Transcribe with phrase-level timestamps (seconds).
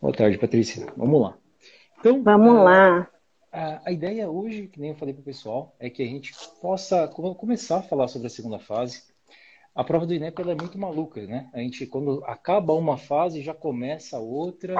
[0.00, 0.86] Boa tarde, Patrícia.
[0.96, 1.36] Vamos lá.
[1.98, 3.10] Então, Vamos a, lá.
[3.52, 6.32] A, a, ideia hoje, que nem eu falei para o pessoal, é que a gente
[6.62, 9.02] possa começar a falar sobre a segunda fase.
[9.74, 11.50] A prova do INEP é muito maluca, né?
[11.52, 14.74] A gente, quando acaba uma fase, já começa outra.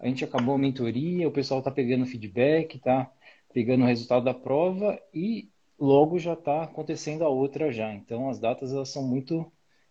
[0.00, 3.08] A gente acabou a mentoria, o pessoal está pegando feedback, está
[3.54, 5.48] pegando o resultado da prova e
[5.78, 7.94] logo já está acontecendo a outra já.
[7.94, 9.46] Então, as datas elas são muito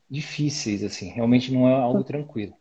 [0.09, 1.11] difíceis, assim.
[1.11, 2.53] Realmente não é algo tranquilo.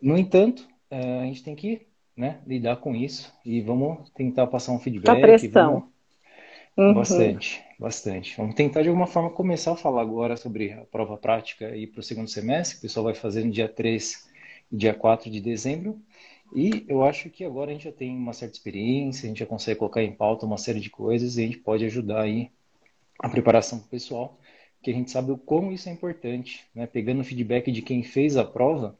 [0.00, 0.73] No entanto, é,
[1.22, 1.86] a gente tem que
[2.16, 5.16] né, lidar com isso e vamos tentar passar um feedback.
[5.16, 5.72] A pressão.
[5.72, 5.94] Vamos...
[6.76, 6.94] Uhum.
[6.94, 8.36] Bastante, bastante.
[8.36, 12.00] Vamos tentar de alguma forma começar a falar agora sobre a prova prática e para
[12.00, 12.78] o segundo semestre.
[12.78, 14.28] O pessoal vai fazer no dia 3
[14.72, 16.00] e dia 4 de dezembro.
[16.54, 19.46] E eu acho que agora a gente já tem uma certa experiência, a gente já
[19.46, 22.50] consegue colocar em pauta uma série de coisas e a gente pode ajudar aí
[23.20, 24.38] a preparação do pessoal,
[24.82, 26.86] que a gente sabe o como isso é importante, né?
[26.86, 28.98] Pegando o feedback de quem fez a prova,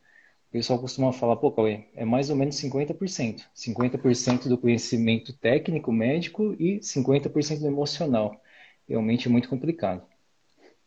[0.54, 3.42] pessoal costuma falar, pô, Cauê, é mais ou menos 50%.
[3.52, 8.40] 50% do conhecimento técnico, médico e 50% do emocional.
[8.88, 10.02] Realmente é muito complicado.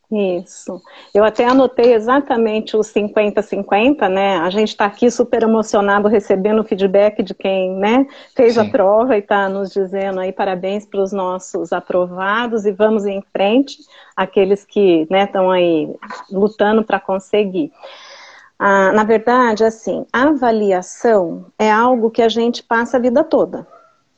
[0.10, 0.82] Isso.
[1.14, 4.38] Eu até anotei exatamente os 50-50, né?
[4.38, 8.62] A gente está aqui super emocionado recebendo o feedback de quem né, fez Sim.
[8.62, 13.22] a prova e está nos dizendo aí parabéns para os nossos aprovados e vamos em
[13.34, 13.80] frente,
[14.16, 15.94] aqueles que estão né, aí
[16.32, 17.74] lutando para conseguir.
[18.60, 23.68] Ah, na verdade, assim, avaliação é algo que a gente passa a vida toda.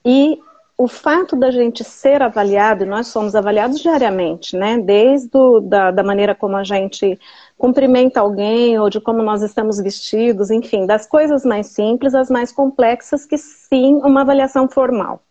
[0.05, 0.39] E
[0.77, 4.77] o fato da gente ser avaliado, e nós somos avaliados diariamente, né?
[4.77, 7.19] Desde o, da, da maneira como a gente
[7.57, 12.53] cumprimenta alguém, ou de como nós estamos vestidos, enfim, das coisas mais simples às mais
[12.53, 15.21] complexas, que sim, uma avaliação formal.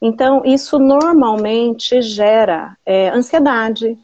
[0.00, 3.98] Então, isso normalmente gera é, ansiedade,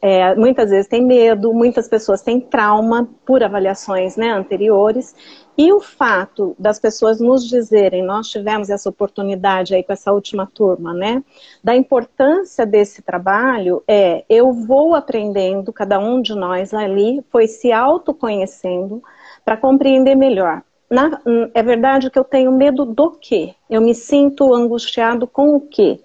[0.00, 5.14] é, muitas vezes tem medo, muitas pessoas têm trauma por avaliações né, anteriores.
[5.56, 10.46] E o fato das pessoas nos dizerem, nós tivemos essa oportunidade aí com essa última
[10.52, 11.22] turma, né?
[11.62, 17.70] Da importância desse trabalho é eu vou aprendendo, cada um de nós ali foi se
[17.70, 19.02] autoconhecendo
[19.44, 20.62] para compreender melhor.
[20.90, 21.20] Na,
[21.54, 23.54] é verdade que eu tenho medo do quê?
[23.70, 26.00] Eu me sinto angustiado com o quê?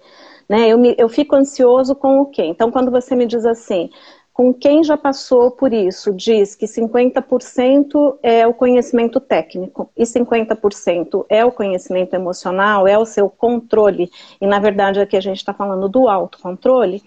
[0.50, 0.68] Né?
[0.68, 2.42] Eu, me, eu fico ansioso com o quê?
[2.42, 3.88] Então, quando você me diz assim,
[4.32, 11.24] com quem já passou por isso, diz que 50% é o conhecimento técnico e 50%
[11.28, 14.10] é o conhecimento emocional, é o seu controle,
[14.40, 17.00] e na verdade aqui a gente está falando do autocontrole,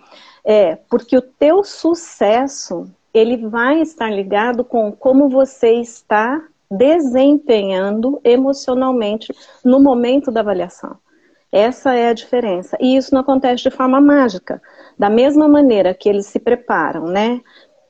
[0.45, 9.35] é porque o teu sucesso ele vai estar ligado com como você está desempenhando emocionalmente
[9.65, 10.97] no momento da avaliação.
[11.53, 12.75] Essa é a diferença.
[12.81, 14.59] E isso não acontece de forma mágica.
[14.97, 17.41] Da mesma maneira que eles se preparam, né?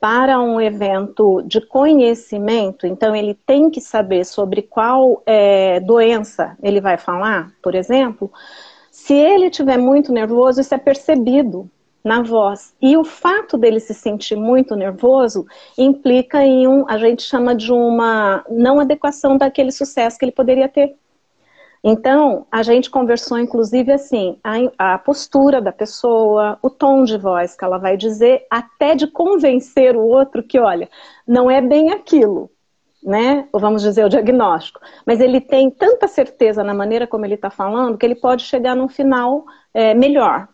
[0.02, 6.82] Para um evento de conhecimento, então ele tem que saber sobre qual é, doença ele
[6.82, 8.30] vai falar, por exemplo.
[8.92, 11.70] Se ele estiver muito nervoso, isso é percebido
[12.04, 12.76] na voz.
[12.82, 15.46] E o fato dele se sentir muito nervoso
[15.78, 20.68] implica em um, a gente chama de uma não adequação daquele sucesso que ele poderia
[20.68, 20.98] ter.
[21.84, 27.58] Então, a gente conversou, inclusive, assim, a, a, postura da pessoa, o tom de voz
[27.58, 30.90] que ela vai dizer, até de convencer o outro que, olha,
[31.28, 32.50] não é bem aquilo,
[33.04, 33.50] né?
[33.52, 34.80] Ou vamos dizer, o diagnóstico.
[35.06, 38.78] Mas ele tem tanta certeza na maneira como ele está falando que ele pode chegar
[38.78, 39.44] num final
[39.74, 40.48] é, melhor.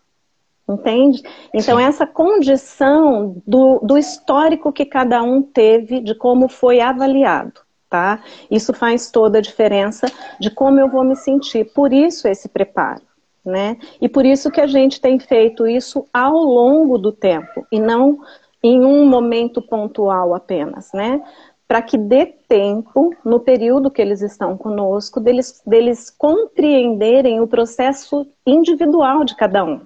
[0.68, 1.22] Entende?
[1.54, 1.84] Então, Sim.
[1.84, 8.22] essa condição do, do histórico que cada um teve de como foi avaliado tá?
[8.48, 10.06] Isso faz toda a diferença
[10.38, 11.64] de como eu vou me sentir.
[11.74, 13.02] Por isso esse preparo,
[13.44, 13.76] né?
[14.00, 18.20] E por isso que a gente tem feito isso ao longo do tempo e não
[18.62, 21.20] em um momento pontual apenas, né?
[21.66, 28.26] Para que dê tempo, no período que eles estão conosco, deles, deles compreenderem o processo
[28.46, 29.80] individual de cada um.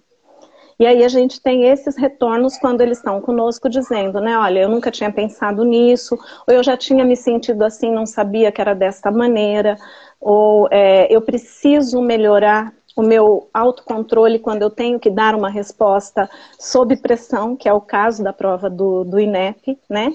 [0.78, 4.68] E aí a gente tem esses retornos quando eles estão conosco dizendo, né, olha, eu
[4.68, 8.74] nunca tinha pensado nisso, ou eu já tinha me sentido assim, não sabia que era
[8.74, 9.76] desta maneira,
[10.20, 16.30] ou é, eu preciso melhorar o meu autocontrole quando eu tenho que dar uma resposta
[16.59, 20.12] sob pressão, que é o caso da prova do, do INEP, né?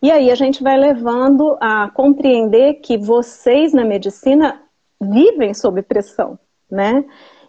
[0.00, 4.62] E aí a gente vai levando a compreender que vocês na medicina
[5.00, 6.38] vivem sob pressão,
[6.70, 7.04] né?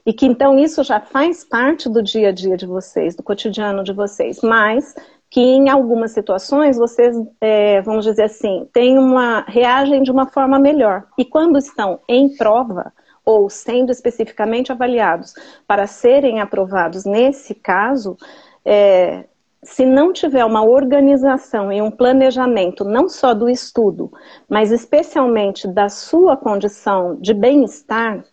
[0.09, 3.83] E que então isso já faz parte do dia a dia de vocês, do cotidiano
[3.83, 4.95] de vocês, mas
[5.29, 10.57] que em algumas situações vocês, é, vamos dizer assim, têm uma, reagem de uma forma
[10.57, 11.05] melhor.
[11.15, 12.91] E quando estão em prova,
[13.23, 15.35] ou sendo especificamente avaliados
[15.67, 18.17] para serem aprovados nesse caso,
[18.65, 19.25] é,
[19.61, 24.11] se não tiver uma organização e um planejamento, não só do estudo,
[24.49, 28.23] mas especialmente da sua condição de bem-estar,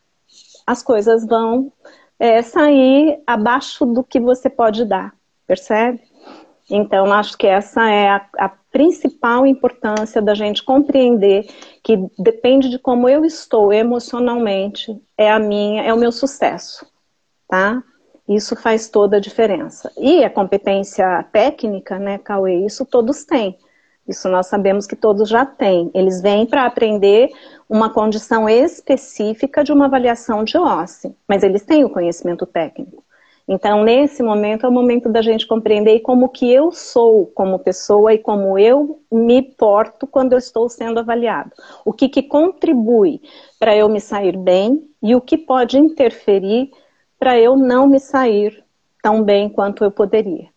[0.67, 1.73] as coisas vão
[2.19, 5.15] é, sair abaixo do que você pode dar,
[5.47, 6.01] percebe?
[6.69, 11.47] Então, acho que essa é a, a principal importância da gente compreender
[11.83, 16.85] que depende de como eu estou emocionalmente, é a minha, é o meu sucesso,
[17.49, 17.83] tá?
[18.29, 19.93] Isso faz toda a diferença.
[19.97, 23.57] E a competência técnica, né, Cauê, isso todos têm.
[24.08, 25.91] Isso nós sabemos que todos já têm.
[25.93, 27.29] Eles vêm para aprender
[27.69, 33.05] uma condição específica de uma avaliação de OSCE, mas eles têm o conhecimento técnico.
[33.49, 38.12] Então, nesse momento, é o momento da gente compreender como que eu sou como pessoa
[38.12, 41.53] e como eu me porto quando eu estou sendo avaliado.
[41.85, 43.20] O que, que contribui
[43.58, 46.70] para eu me sair bem e o que pode interferir
[47.19, 48.64] para eu não me sair
[49.00, 50.49] tão bem quanto eu poderia.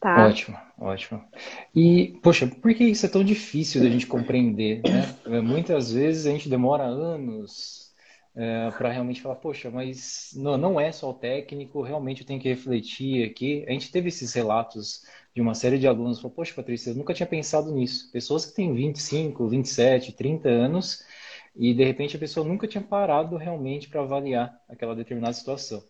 [0.00, 0.26] Tá?
[0.26, 1.22] Ótimo, ótimo.
[1.74, 4.82] E, poxa, por que isso é tão difícil da gente compreender?
[4.82, 5.40] Né?
[5.40, 7.86] Muitas vezes a gente demora anos
[8.34, 12.40] é, para realmente falar, poxa, mas não, não é só o técnico, realmente eu tenho
[12.40, 13.64] que refletir aqui.
[13.66, 17.14] A gente teve esses relatos de uma série de alunos, falou, poxa, Patrícia, eu nunca
[17.14, 18.10] tinha pensado nisso.
[18.12, 21.02] Pessoas que têm 25, 27, 30 anos
[21.54, 25.82] e de repente a pessoa nunca tinha parado realmente para avaliar aquela determinada situação.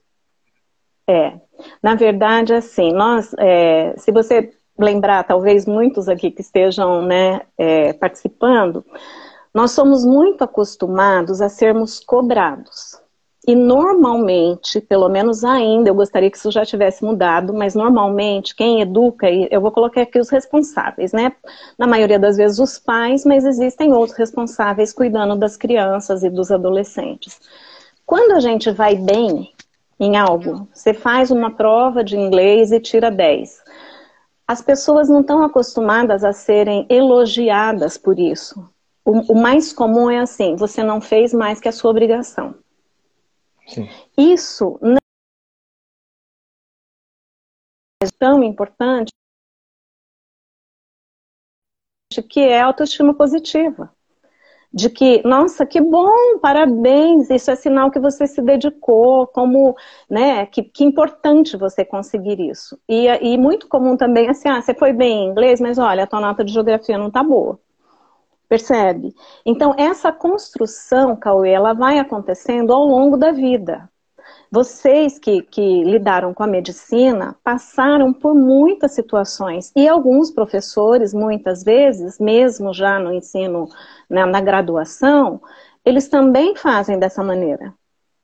[1.08, 1.40] É,
[1.82, 7.92] na verdade, assim, nós, é, se você lembrar, talvez muitos aqui que estejam né, é,
[7.92, 8.84] participando,
[9.54, 13.00] nós somos muito acostumados a sermos cobrados.
[13.48, 18.80] E normalmente, pelo menos ainda, eu gostaria que isso já tivesse mudado, mas normalmente quem
[18.80, 21.32] educa, e eu vou colocar aqui os responsáveis, né?
[21.78, 26.50] Na maioria das vezes os pais, mas existem outros responsáveis cuidando das crianças e dos
[26.50, 27.40] adolescentes.
[28.04, 29.52] Quando a gente vai bem
[29.98, 33.62] em algo, você faz uma prova de inglês e tira 10.
[34.46, 38.68] As pessoas não estão acostumadas a serem elogiadas por isso.
[39.04, 42.54] O, o mais comum é assim: você não fez mais que a sua obrigação.
[43.66, 43.88] Sim.
[44.16, 44.98] Isso não
[48.02, 49.10] é tão importante
[52.30, 53.95] que é autoestima positiva.
[54.72, 59.74] De que, nossa, que bom, parabéns, isso é sinal que você se dedicou, como,
[60.10, 62.78] né, que, que importante você conseguir isso.
[62.88, 66.06] E, e muito comum também, assim, ah, você foi bem em inglês, mas olha, a
[66.06, 67.58] tua nota de geografia não tá boa.
[68.48, 69.14] Percebe?
[69.44, 73.90] Então, essa construção, Cauê, ela vai acontecendo ao longo da vida.
[74.56, 81.62] Vocês que, que, lidaram com a medicina passaram por muitas situações e alguns professores, muitas
[81.62, 83.68] vezes, mesmo já no ensino,
[84.08, 85.42] né, na graduação,
[85.84, 87.74] eles também fazem dessa maneira.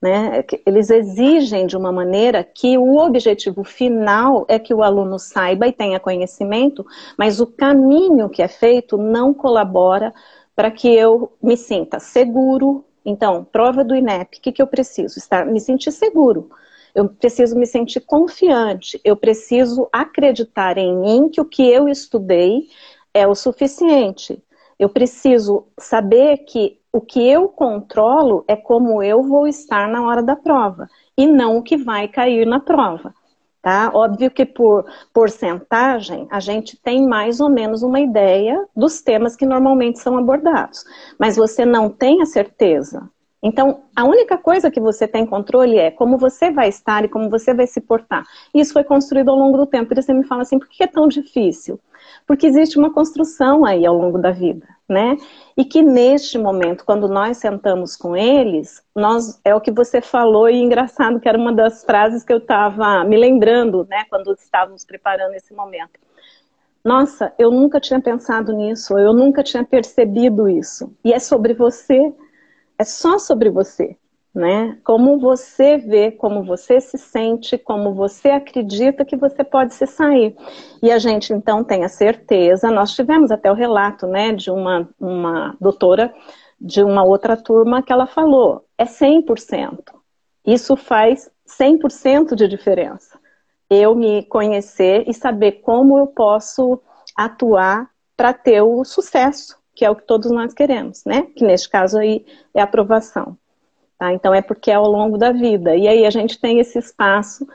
[0.00, 0.42] Né?
[0.64, 5.72] Eles exigem de uma maneira que o objetivo final é que o aluno saiba e
[5.72, 6.82] tenha conhecimento,
[7.18, 10.14] mas o caminho que é feito não colabora
[10.56, 12.86] para que eu me sinta seguro.
[13.04, 15.18] Então, prova do INEP, o que, que eu preciso?
[15.18, 16.50] Estar, me sentir seguro.
[16.94, 19.00] Eu preciso me sentir confiante.
[19.04, 22.68] Eu preciso acreditar em mim que o que eu estudei
[23.14, 24.42] é o suficiente.
[24.78, 30.22] Eu preciso saber que o que eu controlo é como eu vou estar na hora
[30.22, 33.14] da prova e não o que vai cair na prova.
[33.62, 33.92] Tá?
[33.94, 39.46] Óbvio que por porcentagem a gente tem mais ou menos uma ideia dos temas que
[39.46, 40.84] normalmente são abordados,
[41.16, 43.08] mas você não tem a certeza.
[43.40, 47.30] Então, a única coisa que você tem controle é como você vai estar e como
[47.30, 48.24] você vai se portar.
[48.52, 49.92] Isso foi construído ao longo do tempo.
[49.92, 51.78] E você me fala assim, por que é tão difícil?
[52.24, 55.16] Porque existe uma construção aí ao longo da vida né?
[55.56, 60.48] E que neste momento, quando nós sentamos com eles, nós é o que você falou
[60.48, 64.84] e engraçado que era uma das frases que eu estava me lembrando, né, quando estávamos
[64.84, 65.98] preparando esse momento.
[66.84, 70.92] Nossa, eu nunca tinha pensado nisso, eu nunca tinha percebido isso.
[71.04, 72.12] E é sobre você,
[72.78, 73.96] é só sobre você
[74.34, 74.78] né?
[74.82, 80.34] Como você vê, como você se sente, como você acredita que você pode se sair.
[80.82, 84.88] E a gente então tem a certeza, nós tivemos até o relato, né, de uma,
[84.98, 86.12] uma doutora
[86.62, 89.80] de uma outra turma que ela falou, é 100%.
[90.46, 93.18] Isso faz 100% de diferença.
[93.68, 96.80] Eu me conhecer e saber como eu posso
[97.16, 101.22] atuar para ter o sucesso, que é o que todos nós queremos, né?
[101.34, 102.24] Que neste caso aí
[102.54, 103.36] é aprovação.
[104.02, 104.12] Tá?
[104.12, 105.76] Então é porque é ao longo da vida.
[105.76, 107.46] E aí a gente tem esse espaço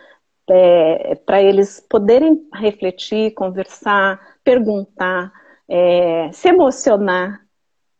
[0.49, 5.29] é, para eles poderem refletir, conversar, perguntar,
[5.67, 7.45] é, se emocionar,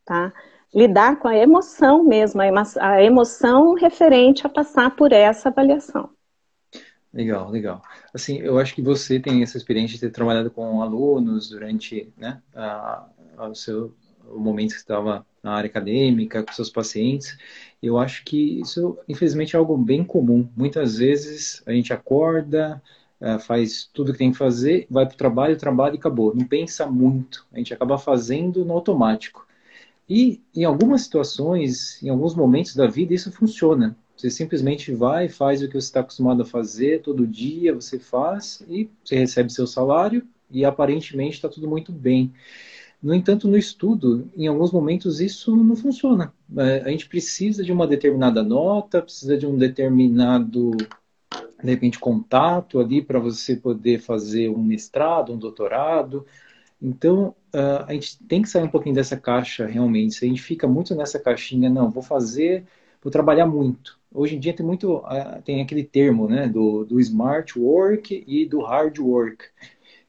[0.05, 0.31] tá?
[0.73, 2.39] lidar com a emoção mesmo,
[2.79, 6.09] a emoção referente a passar por essa avaliação.
[7.13, 7.81] Legal, legal.
[8.13, 12.41] Assim, eu acho que você tem essa experiência de ter trabalhado com alunos durante né,
[12.55, 13.93] a, a, seu
[14.31, 17.37] o momento que estava na área acadêmica, com seus pacientes.
[17.81, 20.47] Eu acho que isso, infelizmente, é algo bem comum.
[20.55, 22.81] Muitas vezes a gente acorda,
[23.21, 26.35] eh, faz tudo que tem que fazer, vai para o trabalho, trabalha e acabou.
[26.35, 27.45] Não pensa muito.
[27.51, 29.47] A gente acaba fazendo no automático.
[30.09, 33.95] E em algumas situações, em alguns momentos da vida, isso funciona.
[34.15, 38.63] Você simplesmente vai, faz o que você está acostumado a fazer todo dia, você faz
[38.67, 42.33] e você recebe seu salário e aparentemente está tudo muito bem.
[43.01, 46.33] No entanto, no estudo, em alguns momentos isso não funciona.
[46.57, 52.79] É, a gente precisa de uma determinada nota, precisa de um determinado, de repente, contato
[52.79, 56.25] ali para você poder fazer um mestrado, um doutorado.
[56.81, 57.35] Então,
[57.87, 60.15] a gente tem que sair um pouquinho dessa caixa realmente.
[60.15, 62.65] Se a gente fica muito nessa caixinha, não, vou fazer,
[63.01, 63.97] vou trabalhar muito.
[64.13, 65.03] Hoje em dia tem muito,
[65.43, 69.45] tem aquele termo, né, do, do smart work e do hard work.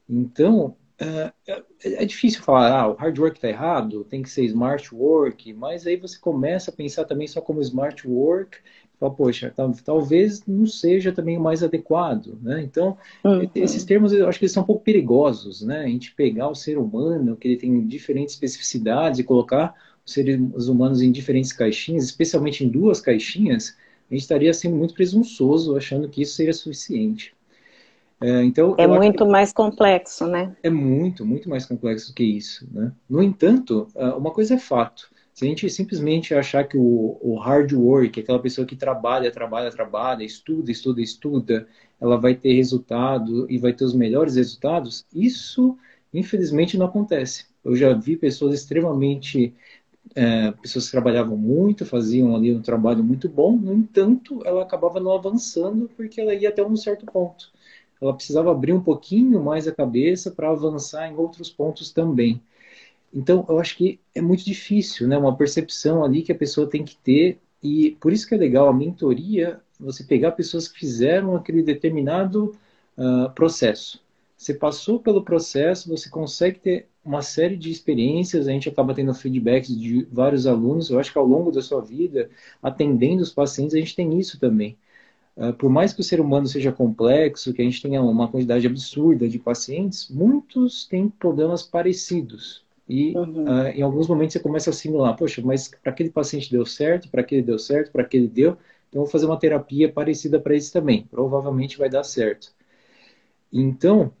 [0.07, 1.63] Então, é, é,
[2.03, 5.87] é, difícil falar, ah, o hard work está errado, tem que ser smart work, mas
[5.87, 8.57] aí você começa a pensar também só como smart work,
[8.99, 9.53] fala, poxa,
[9.85, 12.61] talvez não seja também o mais adequado, né?
[12.61, 13.49] Então, uhum.
[13.55, 15.79] esses termos eu acho que eles são um pouco perigosos, né?
[15.85, 19.73] A gente pegar o ser humano, que ele tem diferentes especificidades, e colocar
[20.05, 23.77] os seres humanos em diferentes caixinhas, especialmente em duas caixinhas,
[24.09, 27.33] a gente estaria sendo muito presunçoso achando que isso seria suficiente.
[28.21, 30.55] É, então, é muito mais complexo, né?
[30.61, 32.67] É muito, muito mais complexo que isso.
[32.71, 32.91] Né?
[33.09, 35.09] No entanto, é, uma coisa é fato.
[35.33, 39.71] Se a gente simplesmente achar que o, o hard work, aquela pessoa que trabalha, trabalha,
[39.71, 41.67] trabalha, estuda, estuda, estuda,
[42.01, 45.77] ela vai ter resultado e vai ter os melhores resultados, isso,
[46.13, 47.45] infelizmente, não acontece.
[47.63, 49.53] Eu já vi pessoas extremamente
[50.13, 54.99] é, pessoas que trabalhavam muito, faziam ali um trabalho muito bom, no entanto, ela acabava
[54.99, 57.49] não avançando porque ela ia até um certo ponto
[58.01, 62.41] ela precisava abrir um pouquinho mais a cabeça para avançar em outros pontos também.
[63.13, 65.17] Então, eu acho que é muito difícil, né?
[65.17, 68.69] Uma percepção ali que a pessoa tem que ter, e por isso que é legal
[68.69, 72.55] a mentoria, você pegar pessoas que fizeram aquele determinado
[72.97, 74.01] uh, processo.
[74.37, 79.13] Você passou pelo processo, você consegue ter uma série de experiências, a gente acaba tendo
[79.13, 82.29] feedbacks de vários alunos, eu acho que ao longo da sua vida,
[82.61, 84.77] atendendo os pacientes, a gente tem isso também.
[85.39, 88.67] Ah, por mais que o ser humano seja complexo, que a gente tenha uma quantidade
[88.67, 92.61] absurda de pacientes, muitos têm problemas parecidos.
[92.87, 93.45] E uhum.
[93.45, 97.07] uh, em alguns momentos você começa a assimilar, poxa, mas para aquele paciente deu certo,
[97.07, 98.57] para aquele deu certo, para aquele deu,
[98.89, 101.05] então vou fazer uma terapia parecida para esse também.
[101.09, 102.51] Provavelmente vai dar certo.
[103.53, 104.11] Então,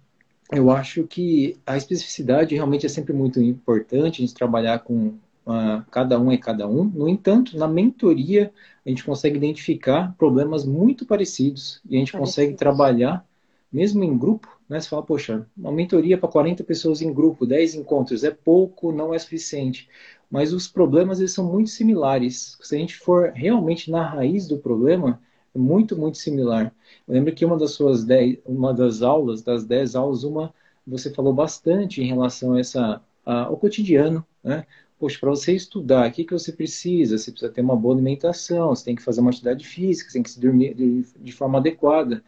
[0.51, 5.83] eu acho que a especificidade realmente é sempre muito importante, a gente trabalhar com uh,
[5.91, 6.83] cada um é cada um.
[6.83, 8.51] No entanto, na mentoria,
[8.85, 13.25] a gente consegue identificar problemas muito parecidos e a gente consegue trabalhar,
[13.71, 14.79] mesmo em grupo, né?
[14.79, 19.13] Você fala, poxa, uma mentoria para 40 pessoas em grupo, 10 encontros, é pouco, não
[19.13, 19.89] é suficiente.
[20.29, 22.57] Mas os problemas, eles são muito similares.
[22.61, 25.19] Se a gente for realmente na raiz do problema,
[25.55, 26.73] é muito, muito similar.
[27.07, 30.53] Eu lembro que uma das suas 10, uma das aulas, das 10 aulas, uma,
[30.85, 34.65] você falou bastante em relação a essa, a, ao cotidiano, né?
[34.99, 37.17] Poxa, para você estudar, o que, que você precisa?
[37.17, 40.23] Você precisa ter uma boa alimentação, você tem que fazer uma atividade física, você tem
[40.23, 42.21] que se dormir de, de forma adequada.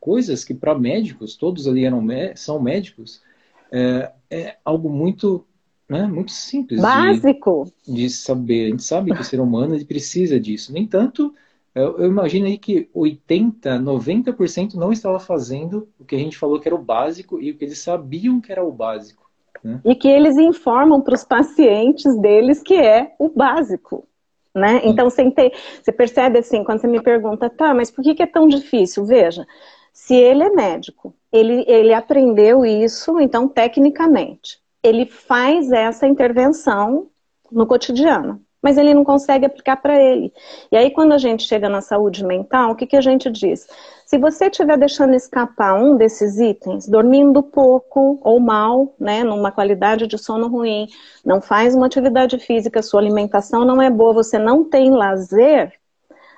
[0.00, 2.02] Coisas que para médicos, todos ali eram,
[2.34, 3.22] são médicos,
[3.70, 5.44] é, é algo muito,
[5.86, 6.80] né, muito simples.
[6.80, 7.70] Básico.
[7.86, 8.66] De, de, saber.
[8.66, 10.72] A gente sabe que o ser humano precisa disso.
[10.72, 11.34] No entanto,
[11.74, 16.58] eu, eu imagino aí que 80, 90% não estava fazendo o que a gente falou
[16.58, 19.23] que era o básico e o que eles sabiam que era o básico.
[19.64, 19.80] Né?
[19.84, 24.06] E que eles informam para os pacientes deles que é o básico.
[24.54, 24.82] Né?
[24.84, 25.50] Então, você, tem,
[25.82, 29.04] você percebe assim, quando você me pergunta, tá, mas por que, que é tão difícil?
[29.04, 29.44] Veja,
[29.92, 37.08] se ele é médico, ele, ele aprendeu isso, então, tecnicamente, ele faz essa intervenção
[37.50, 40.32] no cotidiano, mas ele não consegue aplicar para ele.
[40.72, 43.68] E aí, quando a gente chega na saúde mental, o que, que a gente diz?
[44.06, 50.06] Se você estiver deixando escapar um desses itens, dormindo pouco ou mal, né, numa qualidade
[50.06, 50.88] de sono ruim,
[51.22, 55.74] não faz uma atividade física, sua alimentação não é boa, você não tem lazer,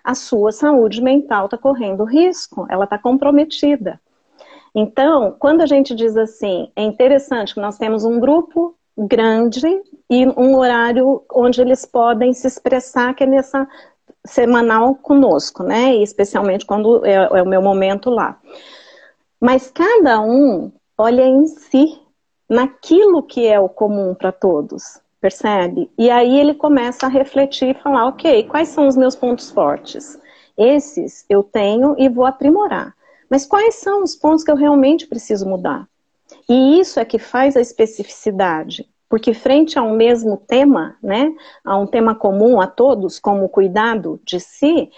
[0.03, 4.01] a sua saúde mental está correndo risco, ela está comprometida.
[4.75, 9.67] Então, quando a gente diz assim, é interessante que nós temos um grupo grande
[10.09, 13.69] e um horário onde eles podem se expressar, que é nessa
[14.25, 15.95] semanal conosco, né?
[15.97, 18.41] E especialmente quando é, é o meu momento lá.
[19.41, 22.01] Mas cada um olha em si,
[22.49, 25.91] naquilo que é o comum para todos, percebe?
[25.99, 30.19] E aí ele começa a refletir e falar, ok, quais são os meus pontos fortes?
[30.57, 32.95] Esses eu tenho e vou aprimorar.
[33.29, 35.87] Mas quais são os pontos que eu realmente preciso mudar?
[36.49, 38.89] E isso é que faz a especificidade.
[39.09, 41.33] Porque frente a um mesmo tema, né,
[41.65, 44.91] a um tema comum a todos, como o cuidado de si,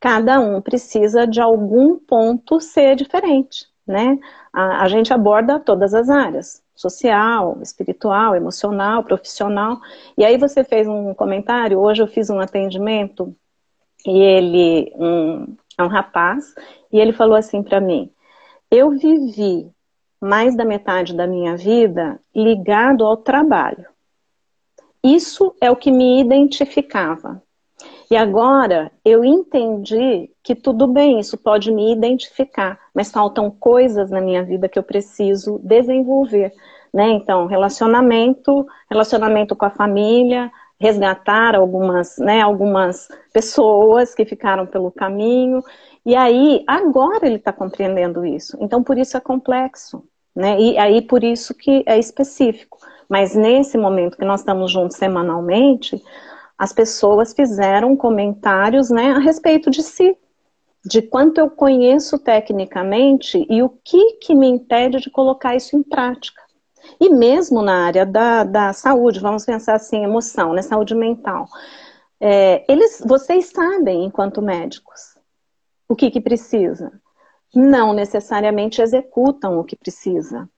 [0.00, 4.18] cada um precisa de algum ponto ser diferente, né?
[4.52, 9.80] A, a gente aborda todas as áreas, social, espiritual, emocional, profissional.
[10.16, 13.34] E aí você fez um comentário, hoje eu fiz um atendimento
[14.06, 16.54] e ele, um, é um rapaz,
[16.92, 18.10] e ele falou assim para mim:
[18.70, 19.68] eu vivi
[20.20, 23.86] mais da metade da minha vida ligado ao trabalho.
[25.02, 27.42] Isso é o que me identificava.
[28.10, 34.20] E agora eu entendi que tudo bem, isso pode me identificar, mas faltam coisas na
[34.20, 36.52] minha vida que eu preciso desenvolver.
[36.92, 37.10] Né?
[37.10, 45.62] Então, relacionamento, relacionamento com a família, resgatar algumas, né, algumas pessoas que ficaram pelo caminho.
[46.08, 48.56] E aí, agora ele está compreendendo isso.
[48.62, 50.02] Então, por isso é complexo.
[50.34, 50.58] Né?
[50.58, 52.78] E aí, por isso que é específico.
[53.06, 56.02] Mas nesse momento que nós estamos juntos semanalmente,
[56.56, 60.16] as pessoas fizeram comentários né, a respeito de si,
[60.82, 65.82] de quanto eu conheço tecnicamente e o que, que me impede de colocar isso em
[65.82, 66.40] prática.
[66.98, 71.44] E mesmo na área da, da saúde, vamos pensar assim, emoção, né, saúde mental.
[72.18, 75.07] É, eles, vocês sabem, enquanto médicos,
[75.88, 76.92] o que, que precisa.
[77.54, 80.48] Não necessariamente executam o que precisa,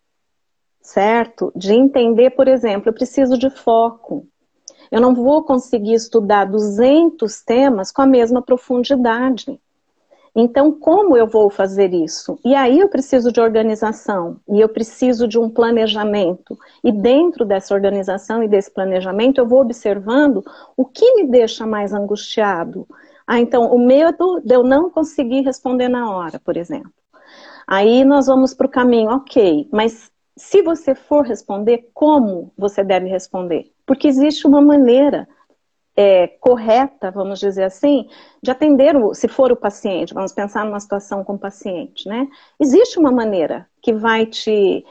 [0.82, 1.52] certo?
[1.54, 4.26] De entender, por exemplo, eu preciso de foco.
[4.90, 9.60] Eu não vou conseguir estudar 200 temas com a mesma profundidade.
[10.34, 12.38] Então, como eu vou fazer isso?
[12.44, 16.56] E aí eu preciso de organização, e eu preciso de um planejamento.
[16.84, 20.44] E dentro dessa organização e desse planejamento, eu vou observando
[20.76, 22.87] o que me deixa mais angustiado.
[23.32, 26.92] Ah, então, o medo de eu não conseguir responder na hora, por exemplo.
[27.64, 33.06] Aí nós vamos para o caminho, ok, mas se você for responder, como você deve
[33.06, 33.70] responder?
[33.87, 35.28] Porque existe uma maneira
[35.94, 38.08] é, correta, vamos dizer assim,
[38.42, 42.26] de atender, o, se for o paciente, vamos pensar numa situação com o paciente, né?
[42.58, 44.84] Existe uma maneira que vai te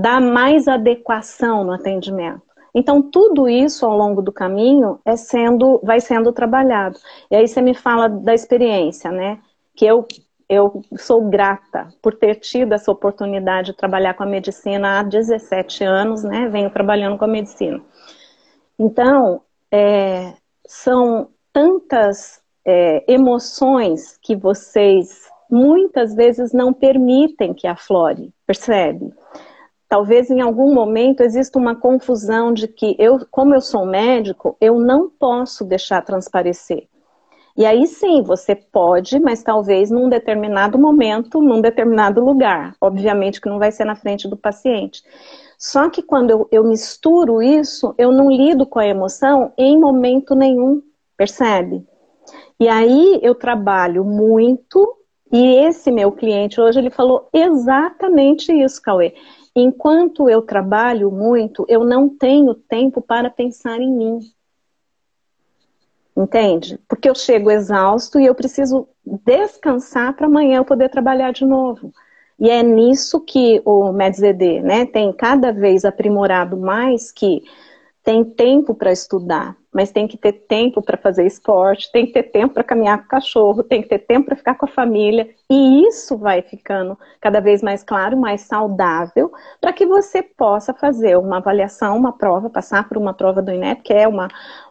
[0.00, 2.51] dar mais adequação no atendimento.
[2.74, 6.98] Então, tudo isso ao longo do caminho é sendo, vai sendo trabalhado.
[7.30, 9.38] E aí você me fala da experiência, né?
[9.74, 10.06] Que eu,
[10.48, 15.84] eu sou grata por ter tido essa oportunidade de trabalhar com a medicina há 17
[15.84, 16.48] anos, né?
[16.48, 17.80] Venho trabalhando com a medicina.
[18.78, 20.32] Então, é,
[20.66, 29.12] são tantas é, emoções que vocês muitas vezes não permitem que aflore, percebe?
[29.92, 34.80] Talvez em algum momento exista uma confusão de que eu, como eu sou médico, eu
[34.80, 36.88] não posso deixar transparecer.
[37.54, 42.74] E aí sim, você pode, mas talvez num determinado momento, num determinado lugar.
[42.80, 45.02] Obviamente que não vai ser na frente do paciente.
[45.58, 50.34] Só que quando eu, eu misturo isso, eu não lido com a emoção em momento
[50.34, 50.80] nenhum,
[51.18, 51.86] percebe?
[52.58, 54.96] E aí eu trabalho muito,
[55.30, 59.12] e esse meu cliente hoje ele falou exatamente isso, Cauê.
[59.54, 64.20] Enquanto eu trabalho muito, eu não tenho tempo para pensar em mim.
[66.16, 66.78] Entende?
[66.88, 71.92] Porque eu chego exausto e eu preciso descansar para amanhã eu poder trabalhar de novo.
[72.38, 77.42] E é nisso que o MedZD né, tem cada vez aprimorado mais que
[78.04, 82.24] tem tempo para estudar, mas tem que ter tempo para fazer esporte, tem que ter
[82.24, 85.30] tempo para caminhar com o cachorro, tem que ter tempo para ficar com a família,
[85.48, 91.16] e isso vai ficando cada vez mais claro, mais saudável, para que você possa fazer
[91.16, 94.28] uma avaliação, uma prova, passar por uma prova do INEP, que é uma,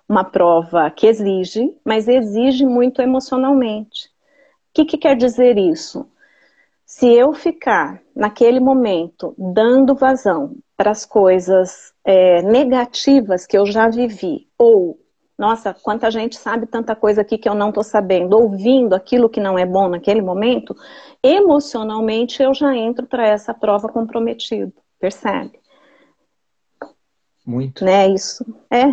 [0.07, 4.09] uma prova que exige, mas exige muito emocionalmente.
[4.71, 6.05] O que, que quer dizer isso?
[6.85, 13.87] Se eu ficar naquele momento dando vazão para as coisas é, negativas que eu já
[13.87, 14.99] vivi, ou,
[15.37, 19.39] nossa, quanta gente sabe tanta coisa aqui que eu não estou sabendo, ouvindo aquilo que
[19.39, 20.75] não é bom naquele momento,
[21.21, 25.59] emocionalmente eu já entro para essa prova comprometido, percebe?
[27.45, 27.85] Muito.
[27.85, 28.43] Né, isso.
[28.67, 28.85] É,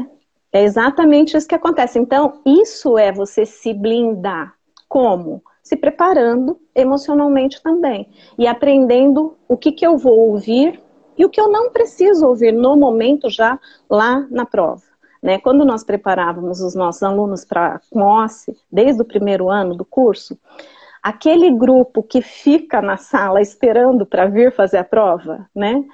[0.52, 1.98] é exatamente isso que acontece.
[1.98, 4.52] Então, isso é você se blindar.
[4.86, 5.42] Como?
[5.62, 10.80] se preparando emocionalmente também e aprendendo o que, que eu vou ouvir
[11.18, 13.58] e o que eu não preciso ouvir no momento já
[13.90, 14.82] lá na prova.
[15.22, 15.38] Né?
[15.38, 20.38] Quando nós preparávamos os nossos alunos para CMOS, desde o primeiro ano do curso,
[21.02, 25.84] aquele grupo que fica na sala esperando para vir fazer a prova, né?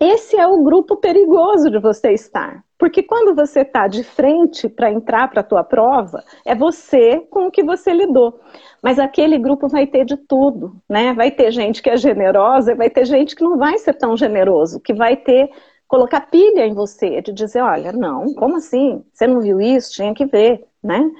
[0.00, 2.62] Esse é o grupo perigoso de você estar.
[2.78, 7.48] Porque quando você está de frente para entrar para a tua prova, é você com
[7.48, 8.38] o que você lidou.
[8.80, 11.12] Mas aquele grupo vai ter de tudo, né?
[11.12, 14.80] Vai ter gente que é generosa, vai ter gente que não vai ser tão generoso,
[14.80, 15.50] que vai ter
[15.88, 19.02] colocar pilha em você, de dizer, olha, não, como assim?
[19.12, 19.94] Você não viu isso?
[19.94, 21.10] Tinha que ver, né?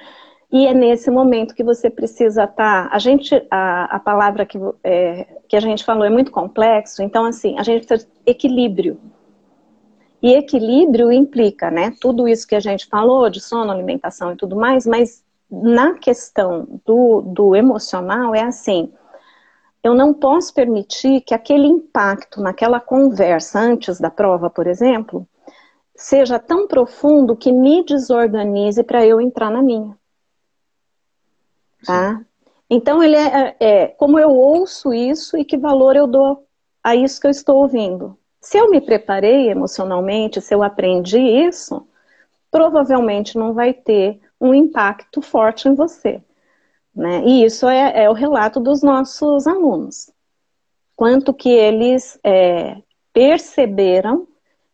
[0.51, 2.89] E é nesse momento que você precisa estar.
[2.89, 7.03] Tá, a gente, a, a palavra que, é, que a gente falou é muito complexo,
[7.03, 8.99] então, assim, a gente precisa de equilíbrio.
[10.23, 14.57] E equilíbrio implica, né, tudo isso que a gente falou, de sono, alimentação e tudo
[14.57, 18.93] mais, mas na questão do, do emocional é assim:
[19.83, 25.27] eu não posso permitir que aquele impacto naquela conversa antes da prova, por exemplo,
[25.95, 29.98] seja tão profundo que me desorganize para eu entrar na minha.
[31.85, 32.21] Tá?
[32.71, 36.47] Então, ele é, é, como eu ouço isso e que valor eu dou
[36.83, 38.19] a isso que eu estou ouvindo.
[38.41, 41.87] Se eu me preparei emocionalmente, se eu aprendi isso,
[42.51, 46.23] provavelmente não vai ter um impacto forte em você.
[46.95, 47.23] Né?
[47.25, 50.11] E isso é, é, o relato dos nossos alunos.
[50.97, 52.77] Quanto que eles é,
[53.13, 54.27] perceberam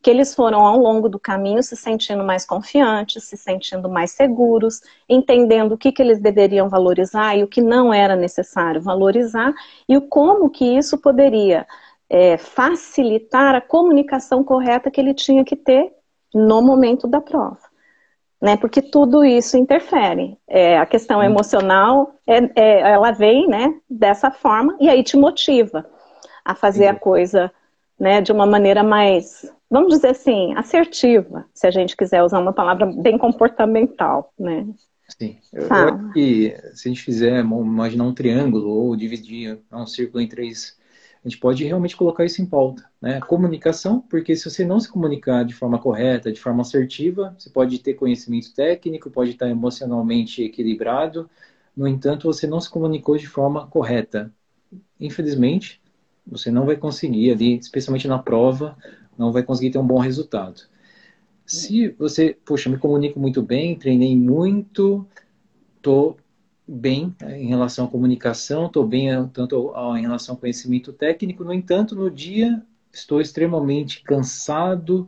[0.05, 4.83] que eles foram ao longo do caminho se sentindo mais confiantes, se sentindo mais seguros,
[5.09, 9.55] entendendo o que, que eles deveriam valorizar e o que não era necessário valorizar,
[9.89, 11.67] e o como que isso poderia
[12.11, 15.91] é, facilitar a comunicação correta que ele tinha que ter
[16.35, 17.73] no momento da prova.
[18.43, 20.37] Né, porque tudo isso interfere.
[20.47, 25.87] É, a questão emocional, é, é, ela vem né, dessa forma e aí te motiva
[26.45, 27.51] a fazer a coisa
[27.99, 32.53] né, de uma maneira mais vamos dizer assim, assertiva, se a gente quiser usar uma
[32.53, 34.67] palavra bem comportamental, né?
[35.19, 35.37] Sim.
[35.53, 40.23] Eu, eu acho que se a gente fizer, imaginar um triângulo ou dividir um círculo
[40.23, 40.77] em três,
[41.25, 42.85] a gente pode realmente colocar isso em pauta.
[43.01, 43.21] Né?
[43.21, 47.79] Comunicação, porque se você não se comunicar de forma correta, de forma assertiva, você pode
[47.79, 51.29] ter conhecimento técnico, pode estar emocionalmente equilibrado,
[51.77, 54.33] no entanto, você não se comunicou de forma correta.
[55.01, 55.81] Infelizmente,
[56.27, 58.77] você não vai conseguir ali, especialmente na prova,
[59.19, 60.63] não vai conseguir ter um bom resultado.
[61.47, 65.07] Se você, poxa, me comunico muito bem, treinei muito,
[65.83, 66.17] tô
[66.67, 71.45] bem né, em relação à comunicação, estou bem eh, tanto em relação ao conhecimento técnico,
[71.45, 75.07] no entanto, no dia estou extremamente cansado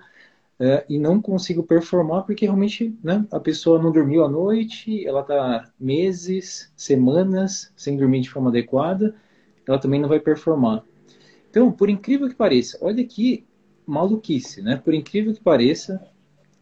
[0.58, 5.20] é, e não consigo performar porque realmente né, a pessoa não dormiu à noite, ela
[5.20, 9.14] está meses, semanas sem dormir de forma adequada,
[9.66, 10.82] ela também não vai performar.
[11.50, 13.44] Então, por incrível que pareça, olha que
[13.86, 14.76] maluquice, né?
[14.76, 16.04] Por incrível que pareça,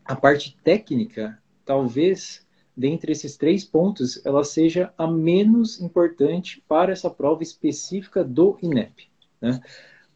[0.04, 7.08] a parte técnica, talvez, dentre esses três pontos, ela seja a menos importante para essa
[7.08, 9.08] prova específica do INEP.
[9.40, 9.60] Né?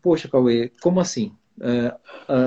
[0.03, 1.33] Poxa, Cauê, como assim?
[1.57, 1.95] Uh,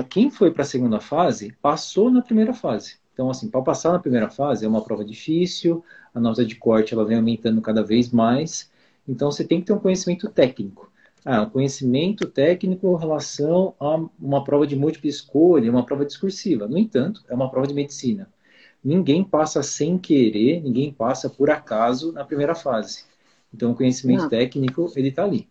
[0.00, 2.96] uh, quem foi para a segunda fase passou na primeira fase.
[3.12, 6.94] Então, assim, para passar na primeira fase é uma prova difícil, a nota de corte
[6.94, 8.70] ela vem aumentando cada vez mais.
[9.06, 10.91] Então, você tem que ter um conhecimento técnico.
[11.24, 16.66] Ah, conhecimento técnico em relação a uma prova de múltipla escolha, uma prova discursiva.
[16.66, 18.28] No entanto, é uma prova de medicina.
[18.84, 23.04] Ninguém passa sem querer, ninguém passa por acaso na primeira fase.
[23.54, 24.28] Então, o conhecimento Não.
[24.28, 25.48] técnico, ele está ali.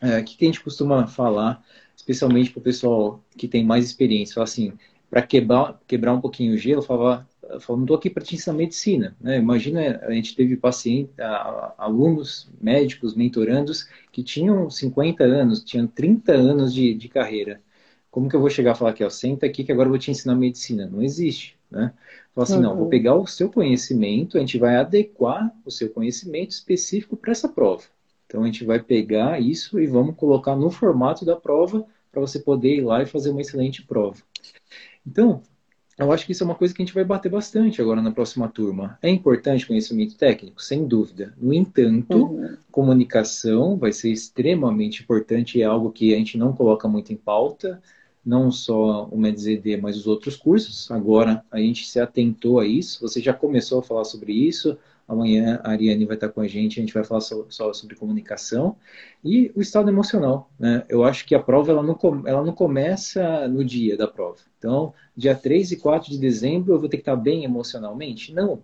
[0.00, 1.64] É, o que, que a gente costuma falar,
[1.96, 4.34] especialmente para o pessoal que tem mais experiência?
[4.34, 4.72] Fala assim,
[5.08, 9.16] para quebrar, quebrar um pouquinho o gelo, falava não estou aqui para te ensinar medicina.
[9.20, 9.38] Né?
[9.38, 11.14] Imagina, a gente teve pacientes,
[11.76, 17.60] alunos, médicos, mentorandos que tinham 50 anos, tinham 30 anos de, de carreira.
[18.10, 19.98] Como que eu vou chegar a falar aqui, ó, senta aqui que agora eu vou
[19.98, 20.86] te ensinar medicina?
[20.86, 21.92] Não existe, né?
[22.34, 22.62] Fala assim, uhum.
[22.62, 22.90] não, vou uhum.
[22.90, 27.84] pegar o seu conhecimento, a gente vai adequar o seu conhecimento específico para essa prova.
[28.26, 32.38] Então a gente vai pegar isso e vamos colocar no formato da prova para você
[32.38, 34.18] poder ir lá e fazer uma excelente prova.
[35.06, 35.42] Então,
[35.98, 38.12] eu acho que isso é uma coisa que a gente vai bater bastante agora na
[38.12, 38.98] próxima turma.
[39.02, 40.62] É importante conhecimento técnico?
[40.62, 41.34] Sem dúvida.
[41.36, 42.56] No entanto, uhum.
[42.70, 47.16] comunicação vai ser extremamente importante e é algo que a gente não coloca muito em
[47.16, 47.82] pauta,
[48.24, 50.90] não só o MedZD, mas os outros cursos.
[50.90, 54.78] Agora a gente se atentou a isso, você já começou a falar sobre isso,
[55.08, 57.96] Amanhã a Ariane vai estar com a gente, a gente vai falar só, só sobre
[57.96, 58.76] comunicação
[59.24, 60.50] e o estado emocional.
[60.58, 60.84] Né?
[60.86, 64.36] Eu acho que a prova ela não, ela não começa no dia da prova.
[64.58, 68.34] Então, dia 3 e 4 de dezembro eu vou ter que estar bem emocionalmente?
[68.34, 68.62] Não.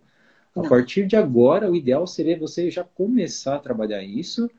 [0.54, 0.68] A não.
[0.68, 4.50] partir de agora, o ideal seria você já começar a trabalhar isso.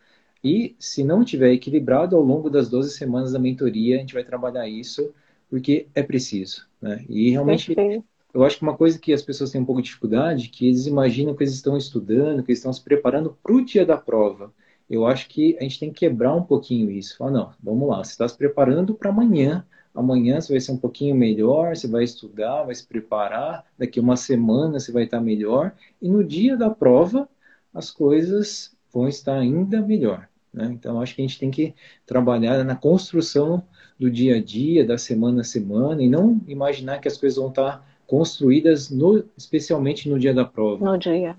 [0.44, 4.24] E se não tiver equilibrado, ao longo das 12 semanas da mentoria, a gente vai
[4.24, 5.14] trabalhar isso,
[5.50, 6.68] porque é preciso.
[6.82, 7.06] Né?
[7.08, 9.88] E realmente Perfeito eu acho que uma coisa que as pessoas têm um pouco de
[9.88, 13.64] dificuldade, que eles imaginam que eles estão estudando, que eles estão se preparando para o
[13.64, 14.54] dia da prova.
[14.90, 17.18] Eu acho que a gente tem que quebrar um pouquinho isso.
[17.18, 20.78] Falar, não, vamos lá, você está se preparando para amanhã, amanhã você vai ser um
[20.78, 25.74] pouquinho melhor, você vai estudar, vai se preparar, daqui uma semana você vai estar melhor,
[26.02, 27.30] e no dia da prova
[27.74, 30.28] as coisas vão estar ainda melhor.
[30.54, 30.70] Né?
[30.74, 31.74] Então, acho que a gente tem que
[32.06, 33.64] trabalhar na construção
[33.98, 37.48] do dia a dia, da semana a semana, e não imaginar que as coisas vão
[37.48, 40.84] estar construídas no, especialmente no dia da prova.
[40.84, 41.36] No dia.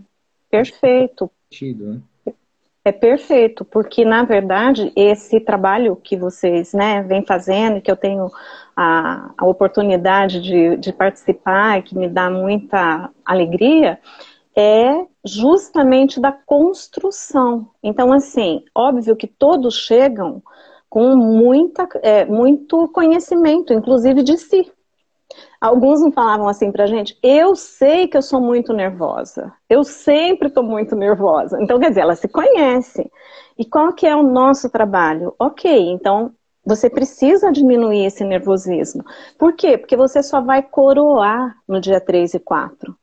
[0.50, 1.30] Perfeito.
[1.50, 2.00] Sentido, né?
[2.84, 8.30] É perfeito, porque na verdade esse trabalho que vocês né, vêm fazendo, que eu tenho
[8.76, 13.98] a, a oportunidade de, de participar, que me dá muita alegria,
[14.54, 17.68] é justamente da construção.
[17.82, 20.40] Então, assim, óbvio que todos chegam
[20.88, 24.72] com muita, é, muito conhecimento, inclusive de si.
[25.60, 30.48] Alguns me falavam assim pra gente, eu sei que eu sou muito nervosa, eu sempre
[30.48, 31.58] estou muito nervosa.
[31.60, 33.10] Então, quer dizer, ela se conhece.
[33.58, 35.34] E qual que é o nosso trabalho?
[35.38, 36.32] Ok, então
[36.64, 39.04] você precisa diminuir esse nervosismo.
[39.38, 39.78] Por quê?
[39.78, 42.96] Porque você só vai coroar no dia 3 e 4.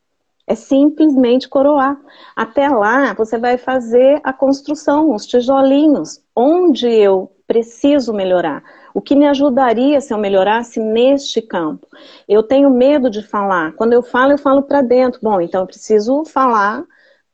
[0.46, 1.98] É simplesmente coroar.
[2.36, 8.64] Até lá, você vai fazer a construção, os tijolinhos, onde eu preciso melhorar.
[8.94, 11.88] O que me ajudaria se eu melhorasse neste campo?
[12.28, 13.74] Eu tenho medo de falar.
[13.74, 15.20] Quando eu falo, eu falo para dentro.
[15.22, 16.84] Bom, então eu preciso falar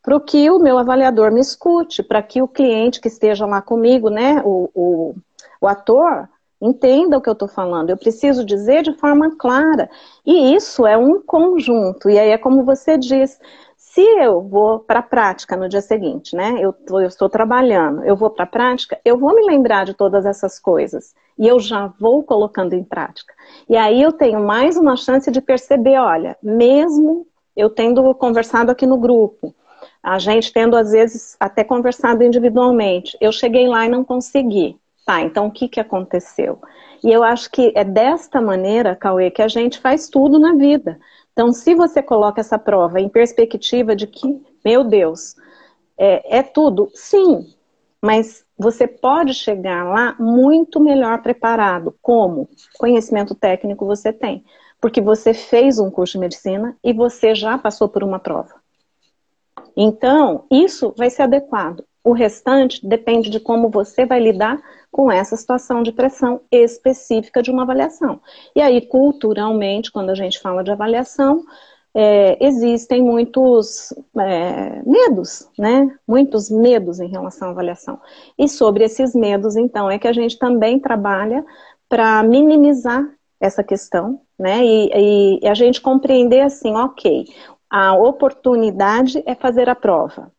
[0.02, 4.10] para que o meu avaliador me escute, para que o cliente que esteja lá comigo,
[4.10, 5.16] né, o, o,
[5.62, 6.30] o ator,
[6.62, 7.90] entenda o que eu estou falando.
[7.90, 9.90] Eu preciso dizer de forma clara.
[10.26, 12.10] E isso é um conjunto.
[12.10, 13.40] E aí é como você diz.
[13.78, 16.58] Se eu vou para a prática no dia seguinte, né?
[16.60, 19.94] Eu, tô, eu estou trabalhando, eu vou para a prática, eu vou me lembrar de
[19.94, 21.16] todas essas coisas.
[21.38, 23.34] E eu já vou colocando em prática.
[23.68, 28.86] E aí eu tenho mais uma chance de perceber, olha, mesmo eu tendo conversado aqui
[28.86, 29.56] no grupo,
[30.04, 34.80] a gente tendo às vezes até conversado individualmente, eu cheguei lá e não consegui.
[35.10, 36.62] Tá, então o que, que aconteceu?
[37.04, 41.00] E eu acho que é desta maneira, Cauê, que a gente faz tudo na vida.
[41.34, 45.36] Então, se você coloca essa prova em perspectiva de que, meu Deus,
[45.98, 47.52] é, é tudo, sim,
[48.00, 51.96] mas você pode chegar lá muito melhor preparado.
[52.04, 52.48] Como?
[52.78, 54.46] Conhecimento técnico você tem.
[54.80, 58.62] Porque você fez um curso de medicina e você já passou por uma prova.
[59.76, 61.84] Então, isso vai ser adequado.
[62.04, 67.52] O restante depende de como você vai lidar com essa situação de pressão específica de
[67.52, 68.22] uma avaliação.
[68.56, 71.44] E aí, culturalmente, quando a gente fala de avaliação,
[71.94, 75.94] é, existem muitos é, medos, né?
[76.08, 78.00] Muitos medos em relação à avaliação.
[78.38, 81.46] E sobre esses medos, então, é que a gente também trabalha
[81.88, 83.04] para minimizar
[83.40, 84.64] essa questão, né?
[84.66, 87.26] E, e, e a gente compreender assim, ok,
[87.70, 90.32] a oportunidade é fazer a prova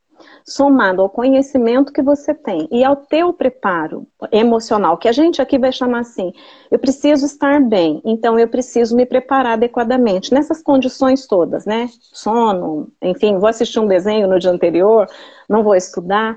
[0.44, 5.59] somado ao conhecimento que você tem e ao teu preparo emocional, que a gente aqui
[5.59, 6.33] vai chamar assim,
[6.70, 11.88] eu preciso estar bem, então eu preciso me preparar adequadamente, nessas condições todas, né?
[12.00, 15.06] Sono, enfim, vou assistir um desenho no dia anterior,
[15.48, 16.37] não vou estudar,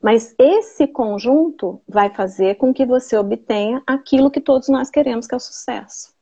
[0.00, 5.34] mas esse conjunto vai fazer com que você obtenha aquilo que todos nós queremos, que
[5.34, 6.12] é o sucesso.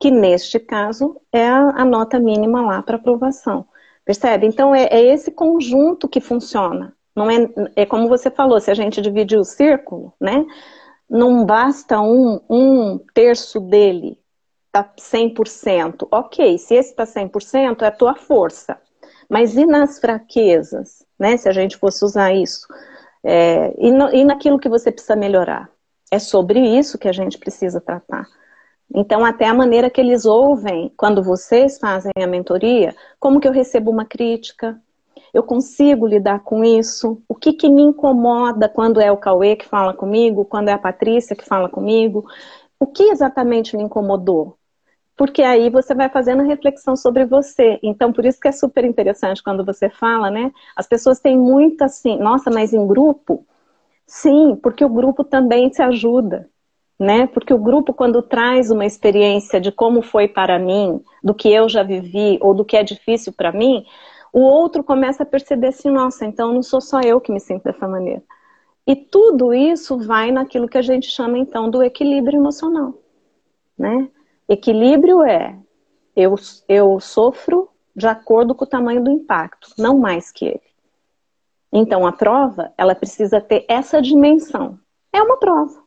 [0.00, 3.64] Que neste caso é a, nota mínima lá para aprovação.
[4.04, 4.46] Percebe?
[4.46, 6.94] Então é, é, esse conjunto que funciona.
[7.14, 10.44] Não é, é como você falou, se a gente dividir o círculo, né?
[11.08, 14.18] Não basta um, um terço dele
[14.72, 16.08] tá 100%.
[16.10, 18.80] Ok, se esse está 100%, é a tua força.
[19.28, 21.36] Mas e nas fraquezas, né?
[21.36, 22.66] Se a gente fosse usar isso.
[23.22, 25.70] É, e, no, e naquilo que você precisa melhorar.
[26.10, 28.26] É sobre isso que a gente precisa tratar.
[28.94, 33.52] Então, até a maneira que eles ouvem quando vocês fazem a mentoria, como que eu
[33.52, 34.78] recebo uma crítica,
[35.32, 39.66] eu consigo lidar com isso, o que, que me incomoda quando é o Cauê que
[39.66, 42.26] fala comigo, quando é a Patrícia que fala comigo,
[42.78, 44.58] o que exatamente me incomodou?
[45.16, 47.78] Porque aí você vai fazendo reflexão sobre você.
[47.82, 50.52] Então, por isso que é super interessante quando você fala, né?
[50.76, 53.46] As pessoas têm muito assim, nossa, mas em grupo?
[54.06, 56.50] Sim, porque o grupo também se ajuda
[57.02, 57.26] né?
[57.26, 61.68] Porque o grupo, quando traz uma experiência de como foi para mim, do que eu
[61.68, 63.84] já vivi ou do que é difícil para mim,
[64.32, 67.64] o outro começa a perceber assim: nossa, então não sou só eu que me sinto
[67.64, 68.22] dessa maneira.
[68.86, 72.94] E tudo isso vai naquilo que a gente chama então do equilíbrio emocional,
[73.76, 74.08] né?
[74.48, 75.58] Equilíbrio é
[76.14, 76.36] eu,
[76.68, 80.72] eu sofro de acordo com o tamanho do impacto, não mais que ele.
[81.72, 84.78] Então a prova, ela precisa ter essa dimensão.
[85.12, 85.81] É uma prova.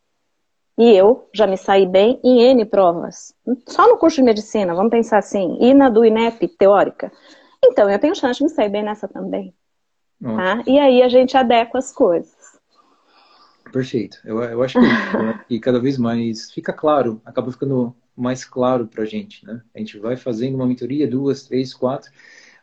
[0.78, 3.34] E eu já me saí bem em N provas.
[3.68, 7.12] Só no curso de medicina, vamos pensar assim, e na do INEP, teórica.
[7.64, 9.54] Então, eu tenho chance de me sair bem nessa também.
[10.22, 10.64] Tá?
[10.66, 12.34] E aí a gente adequa as coisas.
[13.72, 14.18] Perfeito.
[14.24, 19.04] Eu, eu acho que e cada vez mais fica claro, acaba ficando mais claro para
[19.04, 19.62] a gente, né?
[19.76, 22.10] A gente vai fazendo uma mentoria, duas, três, quatro.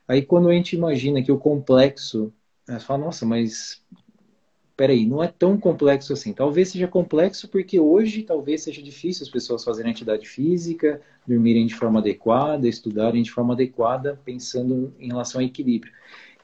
[0.09, 2.33] Aí quando a gente imagina que o complexo,
[2.67, 3.83] você fala, nossa, mas
[4.77, 6.33] peraí, não é tão complexo assim.
[6.33, 11.75] Talvez seja complexo porque hoje talvez seja difícil as pessoas fazerem atividade física, dormirem de
[11.75, 15.93] forma adequada, estudarem de forma adequada, pensando em relação ao equilíbrio.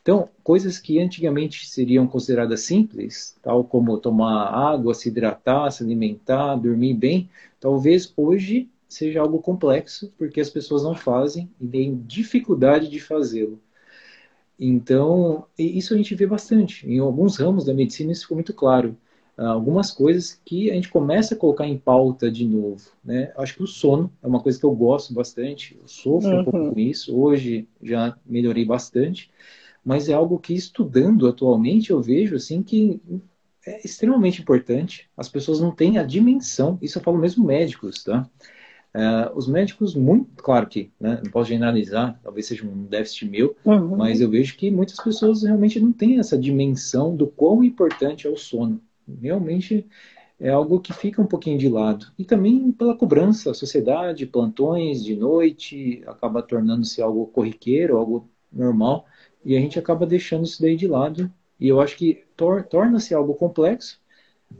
[0.00, 6.56] Então, coisas que antigamente seriam consideradas simples, tal como tomar água, se hidratar, se alimentar,
[6.56, 7.28] dormir bem,
[7.60, 13.60] talvez hoje seja algo complexo, porque as pessoas não fazem e têm dificuldade de fazê-lo.
[14.58, 16.86] Então, isso a gente vê bastante.
[16.88, 18.96] Em alguns ramos da medicina isso ficou muito claro.
[19.36, 22.90] Algumas coisas que a gente começa a colocar em pauta de novo.
[23.04, 23.32] Né?
[23.36, 25.78] Acho que o sono é uma coisa que eu gosto bastante.
[25.80, 26.40] Eu sofro uhum.
[26.40, 27.16] um pouco com isso.
[27.16, 29.30] Hoje já melhorei bastante.
[29.84, 33.00] Mas é algo que, estudando atualmente, eu vejo assim que
[33.64, 35.08] é extremamente importante.
[35.16, 36.76] As pessoas não têm a dimensão.
[36.82, 38.28] Isso eu falo mesmo médicos, tá?
[38.94, 43.54] Uh, os médicos, muito, claro que, né, não posso generalizar, talvez seja um déficit meu,
[43.64, 43.96] uhum.
[43.96, 48.30] mas eu vejo que muitas pessoas realmente não têm essa dimensão do quão importante é
[48.30, 48.80] o sono.
[49.20, 49.86] Realmente
[50.40, 52.06] é algo que fica um pouquinho de lado.
[52.18, 59.04] E também pela cobrança, a sociedade, plantões de noite, acaba tornando-se algo corriqueiro, algo normal,
[59.44, 61.30] e a gente acaba deixando isso daí de lado.
[61.60, 64.00] E eu acho que tor torna-se algo complexo,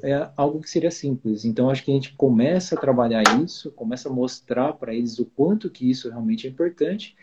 [0.03, 1.45] é algo que seria simples.
[1.45, 5.25] Então, acho que a gente começa a trabalhar isso, começa a mostrar para eles o
[5.25, 7.17] quanto que isso realmente é importante.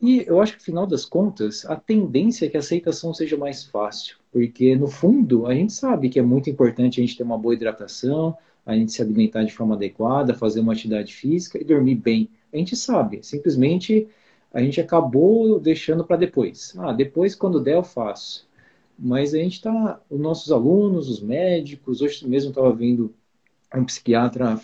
[0.00, 3.36] E eu acho que, no final das contas, a tendência é que a aceitação seja
[3.36, 7.22] mais fácil, porque, no fundo, a gente sabe que é muito importante a gente ter
[7.22, 11.64] uma boa hidratação, a gente se alimentar de forma adequada, fazer uma atividade física e
[11.64, 12.30] dormir bem.
[12.52, 14.08] A gente sabe, simplesmente
[14.52, 16.74] a gente acabou deixando para depois.
[16.78, 18.48] Ah, depois, quando der, eu faço
[19.00, 23.14] mas a gente está, os nossos alunos, os médicos, hoje mesmo estava vendo
[23.74, 24.56] um psiquiatra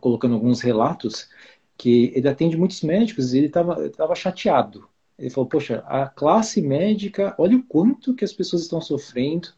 [0.00, 1.28] colocando alguns relatos
[1.76, 4.88] que ele atende muitos médicos e ele estava chateado.
[5.18, 9.48] Ele falou, poxa, a classe médica, olha o quanto que as pessoas estão sofrendo,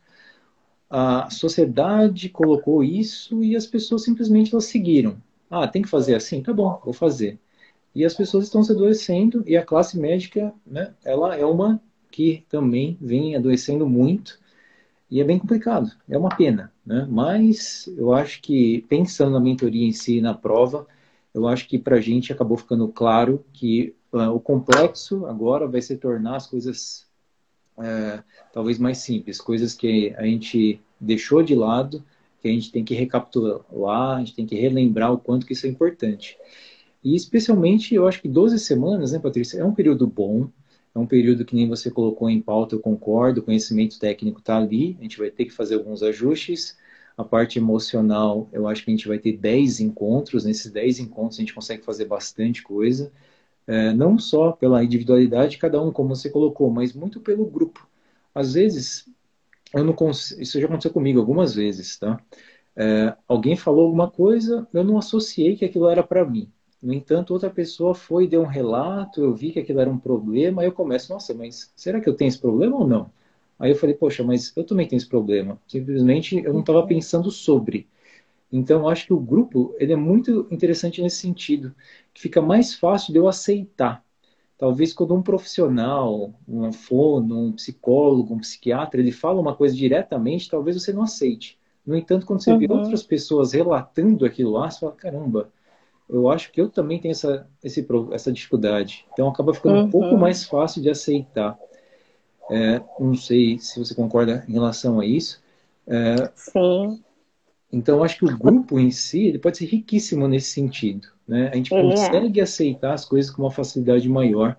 [0.91, 5.23] a sociedade colocou isso e as pessoas simplesmente elas seguiram.
[5.51, 6.43] Ah, tem que fazer assim?
[6.43, 7.39] Tá bom, vou fazer.
[7.95, 12.45] E as pessoas estão se adoecendo e a classe médica, né, ela é uma que
[12.49, 14.39] também vem adoecendo muito
[15.11, 15.91] e é bem complicado.
[16.09, 17.07] É uma pena, né?
[17.09, 20.87] Mas eu acho que pensando na mentoria em si, na prova,
[21.33, 25.81] eu acho que para a gente acabou ficando claro que uh, o complexo agora vai
[25.81, 27.07] se tornar as coisas
[27.77, 32.05] uh, talvez mais simples, coisas que a gente deixou de lado,
[32.41, 35.67] que a gente tem que recapitular, a gente tem que relembrar o quanto que isso
[35.67, 36.37] é importante.
[37.03, 40.49] E especialmente, eu acho que 12 semanas, né, Patrícia, é um período bom,
[40.99, 44.57] é um período que nem você colocou em pauta, eu concordo, o conhecimento técnico está
[44.59, 46.77] ali, a gente vai ter que fazer alguns ajustes.
[47.17, 51.39] A parte emocional, eu acho que a gente vai ter 10 encontros, nesses 10 encontros
[51.39, 53.13] a gente consegue fazer bastante coisa,
[53.67, 57.89] é, não só pela individualidade de cada um, como você colocou, mas muito pelo grupo.
[58.35, 59.09] Às vezes,
[59.75, 62.21] eu não isso já aconteceu comigo algumas vezes, tá?
[62.77, 66.53] É, alguém falou alguma coisa, eu não associei que aquilo era para mim.
[66.83, 70.63] No entanto, outra pessoa foi deu um relato, eu vi que aquilo era um problema,
[70.63, 73.11] aí eu começo, nossa, mas será que eu tenho esse problema ou não?
[73.59, 75.61] Aí eu falei, poxa, mas eu também tenho esse problema.
[75.67, 77.89] Simplesmente eu não estava pensando sobre.
[78.53, 81.75] Então, eu acho que o grupo ele é muito interessante nesse sentido,
[82.15, 84.05] que fica mais fácil de eu aceitar.
[84.57, 90.51] Talvez quando um profissional, um fono, um psicólogo, um psiquiatra, ele fala uma coisa diretamente,
[90.51, 91.59] talvez você não aceite.
[91.87, 92.59] No entanto, quando você uhum.
[92.59, 95.53] vê outras pessoas relatando aquilo lá, você fala, caramba,
[96.09, 99.05] eu acho que eu também tenho essa, esse, essa dificuldade.
[99.13, 99.85] Então acaba ficando uhum.
[99.85, 101.59] um pouco mais fácil de aceitar.
[102.51, 105.43] É, não sei se você concorda em relação a isso.
[105.87, 107.03] É, Sim.
[107.71, 111.09] Então acho que o grupo em si ele pode ser riquíssimo nesse sentido.
[111.27, 111.51] Né?
[111.53, 112.43] A gente ele consegue é.
[112.43, 114.57] aceitar as coisas com uma facilidade maior.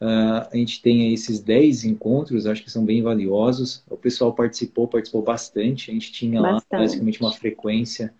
[0.00, 3.82] Uh, a gente tem esses 10 encontros, acho que são bem valiosos.
[3.88, 5.90] O pessoal participou, participou bastante.
[5.90, 6.66] A gente tinha bastante.
[6.72, 8.14] lá basicamente uma frequência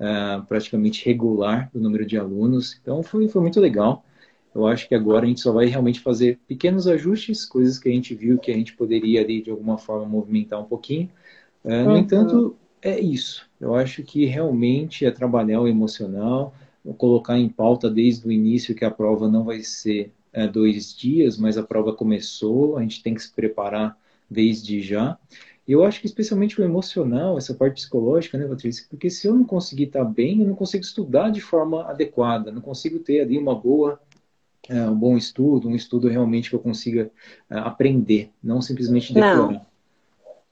[0.00, 2.78] uh, praticamente regular do número de alunos.
[2.80, 4.04] Então foi, foi muito legal.
[4.52, 7.92] Eu acho que agora a gente só vai realmente fazer pequenos ajustes, coisas que a
[7.92, 11.08] gente viu que a gente poderia ali de alguma forma movimentar um pouquinho.
[11.62, 11.96] Uh, no uhum.
[11.98, 13.48] entanto, é isso.
[13.60, 16.54] Eu acho que realmente é trabalhar o emocional,
[16.96, 21.36] colocar em pauta desde o início que a prova não vai ser é, dois dias,
[21.36, 23.96] mas a prova começou, a gente tem que se preparar
[24.30, 25.18] desde já.
[25.70, 28.84] Eu acho que especialmente o emocional, essa parte psicológica, né, Patrícia?
[28.90, 32.60] Porque se eu não conseguir estar bem, eu não consigo estudar de forma adequada, não
[32.60, 34.00] consigo ter ali uma boa,
[34.68, 37.08] é, um bom estudo, um estudo realmente que eu consiga
[37.48, 39.52] é, aprender, não simplesmente decorar.
[39.52, 39.66] Não.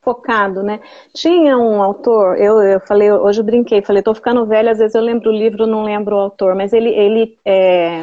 [0.02, 0.80] focado, né?
[1.12, 4.94] Tinha um autor, eu, eu falei, hoje eu brinquei, falei, tô ficando velha, às vezes
[4.94, 8.02] eu lembro o livro, não lembro o autor, mas ele, ele, é,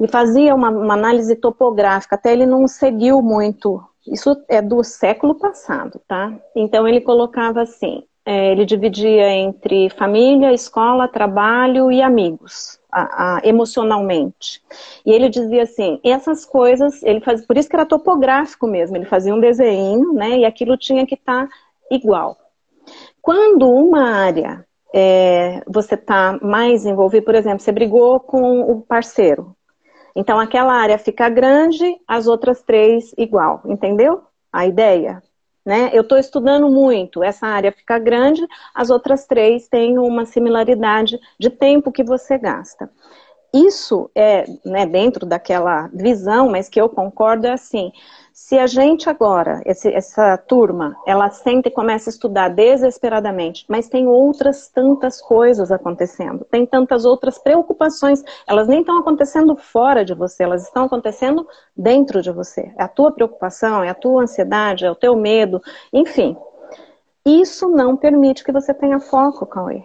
[0.00, 5.34] ele fazia uma, uma análise topográfica, até ele não seguiu muito, isso é do século
[5.34, 6.32] passado, tá?
[6.54, 13.40] Então ele colocava assim, é, ele dividia entre família, escola, trabalho e amigos, a, a,
[13.44, 14.62] emocionalmente.
[15.04, 19.04] E ele dizia assim, essas coisas, ele faz, por isso que era topográfico mesmo, ele
[19.04, 21.54] fazia um desenho, né, e aquilo tinha que estar tá
[21.90, 22.38] igual.
[23.20, 29.54] Quando uma área é, você está mais envolvido, por exemplo, você brigou com o parceiro,
[30.14, 34.22] então aquela área fica grande, as outras três igual, entendeu?
[34.52, 35.22] A ideia?
[35.64, 35.90] Né?
[35.92, 41.48] Eu estou estudando muito, essa área fica grande, as outras três têm uma similaridade de
[41.48, 42.90] tempo que você gasta.
[43.54, 47.92] Isso é né, dentro daquela visão, mas que eu concordo, é assim,
[48.46, 53.88] se a gente agora, esse, essa turma, ela senta e começa a estudar desesperadamente, mas
[53.88, 60.12] tem outras tantas coisas acontecendo, tem tantas outras preocupações, elas nem estão acontecendo fora de
[60.12, 62.70] você, elas estão acontecendo dentro de você.
[62.76, 66.36] É a tua preocupação, é a tua ansiedade, é o teu medo, enfim.
[67.24, 69.84] Isso não permite que você tenha foco, Cauê.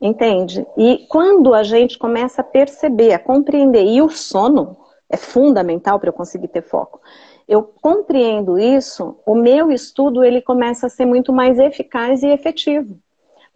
[0.00, 0.64] Entende?
[0.76, 4.76] E quando a gente começa a perceber, a compreender, e o sono
[5.10, 7.00] é fundamental para eu conseguir ter foco
[7.48, 12.98] eu compreendo isso, o meu estudo ele começa a ser muito mais eficaz e efetivo.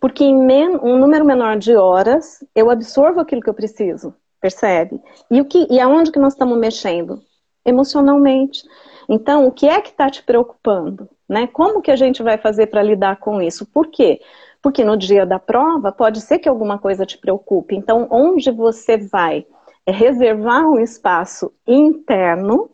[0.00, 5.00] Porque em um número menor de horas, eu absorvo aquilo que eu preciso, percebe?
[5.30, 7.20] E, o que, e aonde que nós estamos mexendo?
[7.66, 8.62] Emocionalmente.
[9.08, 11.08] Então, o que é que está te preocupando?
[11.28, 11.46] Né?
[11.48, 13.66] Como que a gente vai fazer para lidar com isso?
[13.66, 14.20] Por quê?
[14.62, 17.76] Porque no dia da prova, pode ser que alguma coisa te preocupe.
[17.76, 19.44] Então, onde você vai
[19.86, 22.70] reservar um espaço interno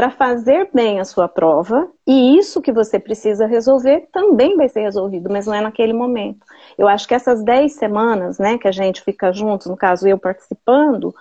[0.00, 4.80] para fazer bem a sua prova, e isso que você precisa resolver também vai ser
[4.80, 6.38] resolvido, mas não é naquele momento.
[6.78, 10.16] Eu acho que essas 10 semanas, né, que a gente fica juntos, no caso eu
[10.16, 11.14] participando,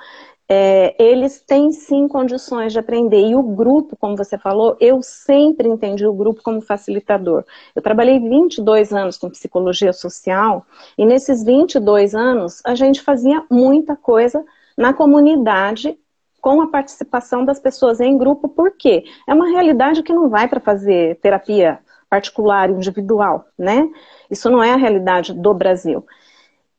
[0.48, 3.20] é, eles têm sim condições de aprender.
[3.20, 7.44] E o grupo, como você falou, eu sempre entendi o grupo como facilitador.
[7.76, 10.66] Eu trabalhei 22 anos com psicologia social,
[10.98, 14.42] e nesses 22 anos a gente fazia muita coisa
[14.78, 16.00] na comunidade
[16.42, 20.60] com a participação das pessoas em grupo, porque é uma realidade que não vai para
[20.60, 21.80] fazer terapia
[22.10, 23.88] particular, individual, né?
[24.30, 26.06] Isso não é a realidade do Brasil.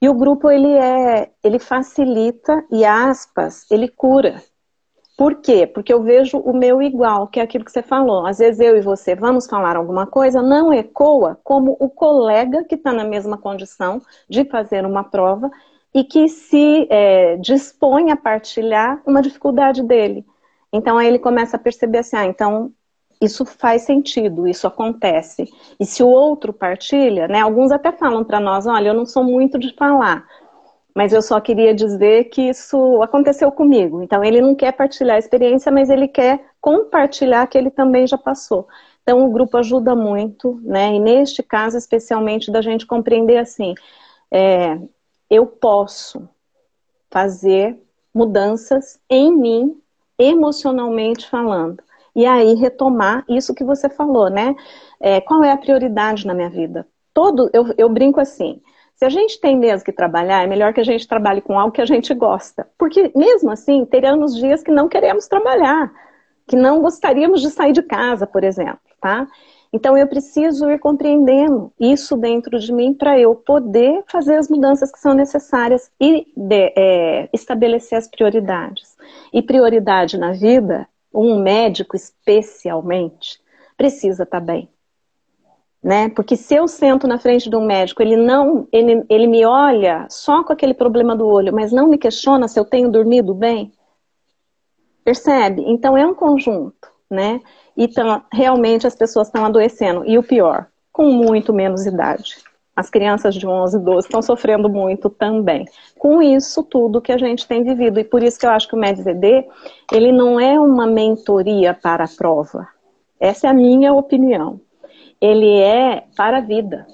[0.02, 4.42] E o grupo ele é, ele facilita e aspas, ele cura.
[5.16, 5.66] Por quê?
[5.66, 8.26] Porque eu vejo o meu igual, que é aquilo que você falou.
[8.26, 12.74] Às vezes eu e você vamos falar alguma coisa, não ecoa como o colega que
[12.74, 15.50] está na mesma condição de fazer uma prova
[15.94, 20.24] e que se é, dispõe a partilhar uma dificuldade dele.
[20.72, 22.72] Então aí ele começa a perceber assim, ah, então
[23.20, 25.44] isso faz sentido, isso acontece.
[25.78, 29.22] E se o outro partilha, né, alguns até falam para nós, olha, eu não sou
[29.22, 30.26] muito de falar,
[30.94, 34.02] mas eu só queria dizer que isso aconteceu comigo.
[34.02, 38.16] Então ele não quer partilhar a experiência, mas ele quer compartilhar que ele também já
[38.16, 38.66] passou.
[39.02, 40.94] Então o grupo ajuda muito, né?
[40.94, 43.74] E neste caso especialmente da gente compreender assim,
[44.30, 44.78] é,
[45.30, 46.28] eu posso
[47.10, 47.80] fazer
[48.12, 49.80] mudanças em mim,
[50.18, 51.82] emocionalmente falando.
[52.14, 54.54] E aí retomar isso que você falou, né?
[54.98, 56.86] É, qual é a prioridade na minha vida?
[57.14, 58.60] Todo, eu, eu brinco assim.
[58.96, 61.72] Se a gente tem mesmo que trabalhar, é melhor que a gente trabalhe com algo
[61.72, 62.68] que a gente gosta.
[62.76, 65.90] Porque mesmo assim, teremos dias que não queremos trabalhar,
[66.46, 69.26] que não gostaríamos de sair de casa, por exemplo, tá?
[69.72, 74.90] Então eu preciso ir compreendendo isso dentro de mim para eu poder fazer as mudanças
[74.90, 78.96] que são necessárias e de, é, estabelecer as prioridades.
[79.32, 83.40] E prioridade na vida, um médico especialmente,
[83.76, 84.68] precisa estar tá bem.
[85.82, 86.08] Né?
[86.10, 90.06] Porque se eu sento na frente de um médico, ele não, ele, ele me olha
[90.10, 93.72] só com aquele problema do olho, mas não me questiona se eu tenho dormido bem.
[95.04, 95.62] Percebe?
[95.66, 97.40] Então é um conjunto, né?
[97.80, 100.04] E tão, realmente as pessoas estão adoecendo.
[100.04, 102.36] E o pior, com muito menos idade.
[102.76, 105.64] As crianças de 11, 12 estão sofrendo muito também.
[105.98, 107.98] Com isso tudo que a gente tem vivido.
[107.98, 109.48] E por isso que eu acho que o MedVD,
[109.90, 112.68] ele não é uma mentoria para a prova.
[113.18, 114.60] Essa é a minha opinião.
[115.18, 116.86] Ele é para a vida.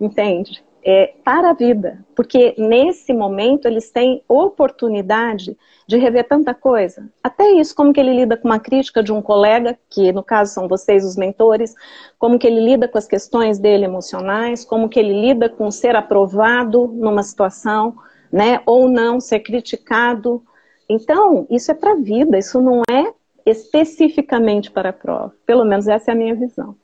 [0.00, 0.63] Entende?
[0.84, 5.56] É, para a vida, porque nesse momento eles têm oportunidade
[5.86, 7.08] de rever tanta coisa.
[7.22, 10.52] Até isso, como que ele lida com uma crítica de um colega, que no caso
[10.52, 11.74] são vocês os mentores,
[12.18, 15.96] como que ele lida com as questões dele emocionais, como que ele lida com ser
[15.96, 17.96] aprovado numa situação,
[18.30, 20.42] né, ou não ser criticado.
[20.86, 23.12] Então, isso é para a vida, isso não é
[23.46, 25.34] especificamente para a prova.
[25.46, 26.76] Pelo menos essa é a minha visão.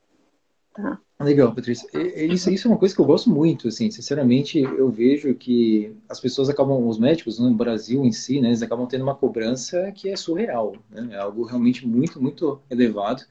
[0.75, 1.01] Tá.
[1.21, 1.87] Legal, Patrícia.
[2.17, 6.19] Isso, isso é uma coisa que eu gosto muito, assim, sinceramente, eu vejo que as
[6.19, 10.09] pessoas acabam, os médicos no Brasil em si, né, eles acabam tendo uma cobrança que
[10.09, 13.23] é surreal, né, é algo realmente muito, muito elevado.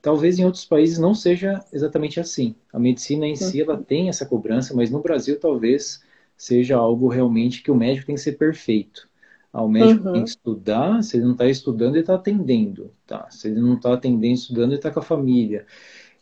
[0.00, 2.54] Talvez em outros países não seja exatamente assim.
[2.72, 6.02] A medicina em si, ela tem essa cobrança, mas no Brasil talvez
[6.36, 9.08] seja algo realmente que o médico tem que ser perfeito.
[9.52, 10.12] Ah, o médico uhum.
[10.14, 13.28] tem que estudar, se ele não está estudando, ele está atendendo, tá?
[13.30, 15.64] Se ele não está atendendo, estudando, ele está com a família.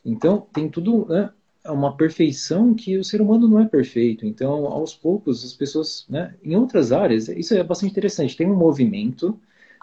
[0.04, 1.30] Então, tem tudo, né,
[1.66, 4.26] uma perfeição que o ser humano não é perfeito.
[4.26, 8.36] Então, aos poucos, as pessoas, né, em outras áreas, isso é bastante interessante.
[8.36, 9.38] Tem um movimento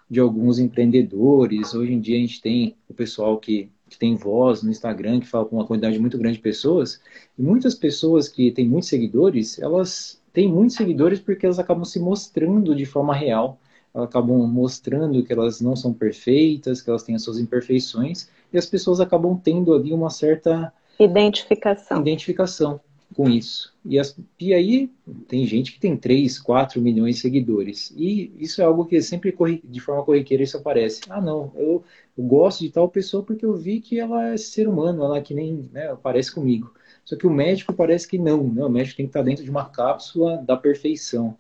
[0.09, 1.73] de alguns empreendedores.
[1.73, 5.27] Hoje em dia, a gente tem o pessoal que, que tem voz no Instagram, que
[5.27, 7.01] fala com uma quantidade muito grande de pessoas.
[7.37, 11.99] E muitas pessoas que têm muitos seguidores, elas têm muitos seguidores porque elas acabam se
[11.99, 13.59] mostrando de forma real
[13.93, 18.57] elas acabam mostrando que elas não são perfeitas, que elas têm as suas imperfeições, e
[18.57, 22.01] as pessoas acabam tendo ali uma certa identificação.
[22.01, 22.79] Identificação
[23.15, 23.73] com isso.
[23.83, 24.89] E, as, e aí
[25.27, 27.93] tem gente que tem 3, 4 milhões de seguidores.
[27.95, 31.01] E isso é algo que sempre de forma corriqueira isso aparece.
[31.09, 31.83] Ah, não, eu,
[32.17, 35.21] eu, gosto de tal pessoa porque eu vi que ela é ser humano, ela é
[35.21, 36.73] que nem né, parece comigo.
[37.03, 38.63] Só que o médico parece que não, né?
[38.63, 41.35] o médico tem que estar dentro de uma cápsula da perfeição.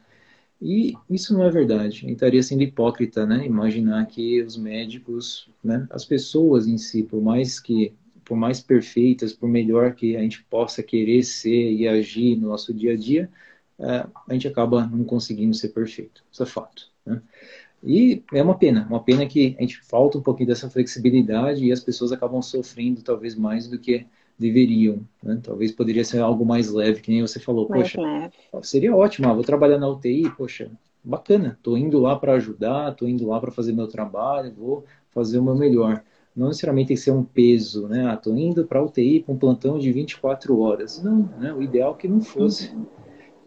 [0.61, 2.09] E isso não é verdade.
[2.11, 3.45] Estaria sendo hipócrita, né?
[3.45, 5.87] Imaginar que os médicos, né?
[5.89, 7.93] as pessoas em si, por mais que
[8.29, 12.71] por mais perfeitas, por melhor que a gente possa querer ser e agir no nosso
[12.71, 13.27] dia a dia,
[13.79, 16.23] é, a gente acaba não conseguindo ser perfeito.
[16.31, 16.91] Isso é fato.
[17.03, 17.19] Né?
[17.83, 21.71] E é uma pena, uma pena que a gente falta um pouquinho dessa flexibilidade e
[21.71, 24.05] as pessoas acabam sofrendo talvez mais do que
[24.39, 25.01] deveriam.
[25.21, 25.39] Né?
[25.43, 27.67] Talvez poderia ser algo mais leve, que nem você falou.
[27.67, 28.33] Mais poxa, leve.
[28.63, 30.71] seria ótimo, ah, vou trabalhar na UTI, poxa,
[31.03, 35.39] bacana, estou indo lá para ajudar, estou indo lá para fazer meu trabalho, vou fazer
[35.39, 36.01] o meu melhor.
[36.35, 38.13] Não necessariamente tem que ser um peso, né?
[38.13, 41.03] Estou ah, indo para a UTI para um plantão de 24 horas.
[41.03, 41.53] Não, né?
[41.53, 42.69] o ideal é que não fosse.
[42.69, 42.85] Uhum.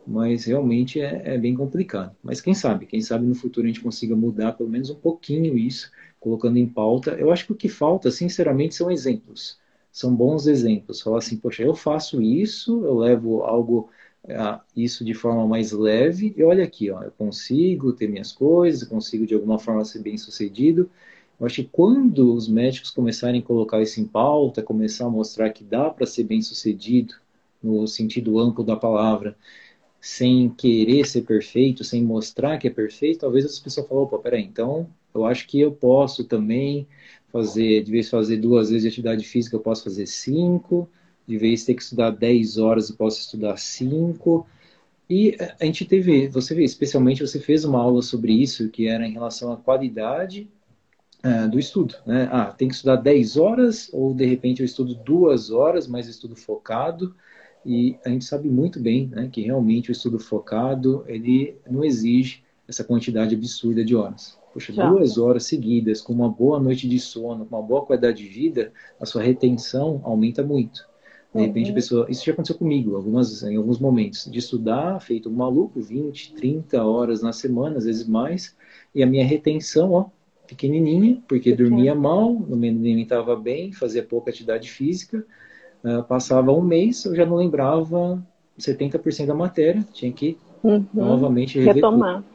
[0.05, 2.15] Mas realmente é, é bem complicado.
[2.23, 5.57] Mas quem sabe, quem sabe no futuro a gente consiga mudar pelo menos um pouquinho
[5.57, 7.13] isso, colocando em pauta.
[7.13, 9.62] Eu acho que o que falta, sinceramente, são exemplos
[9.93, 11.01] são bons exemplos.
[11.03, 13.91] Falar assim, poxa, eu faço isso, eu levo algo
[14.25, 18.89] uh, isso de forma mais leve e olha aqui, ó, eu consigo ter minhas coisas,
[18.89, 20.91] consigo de alguma forma ser bem sucedido.
[21.39, 25.51] Eu acho que quando os médicos começarem a colocar isso em pauta, começar a mostrar
[25.51, 27.15] que dá para ser bem sucedido
[27.63, 29.37] no sentido amplo da palavra,
[30.01, 34.43] sem querer ser perfeito, sem mostrar que é perfeito, talvez as pessoas falem, opa, peraí,
[34.43, 36.89] então eu acho que eu posso também
[37.33, 40.89] fazer, de vez fazer duas vezes de atividade física, eu posso fazer cinco,
[41.27, 44.47] de vez ter que estudar 10 horas, eu posso estudar cinco.
[45.09, 49.07] E a gente teve, você vê, especialmente você fez uma aula sobre isso, que era
[49.07, 50.49] em relação à qualidade
[51.25, 51.95] uh, do estudo.
[52.07, 52.29] Né?
[52.31, 56.37] Ah, tem que estudar 10 horas, ou de repente eu estudo duas horas, mas estudo
[56.37, 57.15] focado.
[57.65, 62.43] E a gente sabe muito bem né, que realmente o estudo focado, ele não exige
[62.67, 64.39] essa quantidade absurda de horas.
[64.53, 64.89] Poxa, já.
[64.89, 68.73] duas horas seguidas, com uma boa noite de sono, com uma boa qualidade de vida,
[69.01, 70.87] a sua retenção aumenta muito.
[71.35, 71.47] De uhum.
[71.47, 72.07] repente, a pessoa.
[72.11, 74.31] Isso já aconteceu comigo algumas, em alguns momentos.
[74.31, 78.55] De estudar, feito um maluco, 20, 30 horas na semana, às vezes mais,
[78.95, 80.07] e a minha retenção, ó,
[80.47, 85.25] pequenininha, porque dormia mal, não me alimentava bem, fazia pouca atividade física.
[85.83, 88.23] Uh, passava um mês, eu já não lembrava
[88.59, 90.85] 70% da matéria, tinha que uhum.
[90.93, 92.23] novamente retomar.
[92.23, 92.32] Tudo.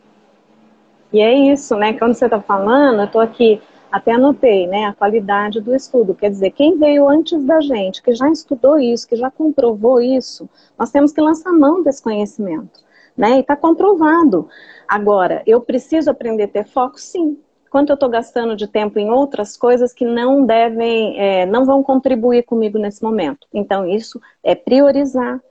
[1.12, 1.94] E é isso, né?
[1.94, 4.86] Quando você está falando, eu estou aqui, até anotei, né?
[4.86, 6.14] A qualidade do estudo.
[6.14, 10.50] Quer dizer, quem veio antes da gente, que já estudou isso, que já comprovou isso,
[10.78, 12.86] nós temos que lançar mão desse conhecimento.
[13.16, 13.38] Né?
[13.38, 14.48] E está comprovado.
[14.88, 17.00] Agora, eu preciso aprender a ter foco?
[17.00, 17.38] Sim.
[17.70, 21.82] Quanto eu estou gastando de tempo em outras coisas que não devem, é, não vão
[21.82, 23.48] contribuir comigo nesse momento.
[23.54, 25.42] Então, isso é priorizar.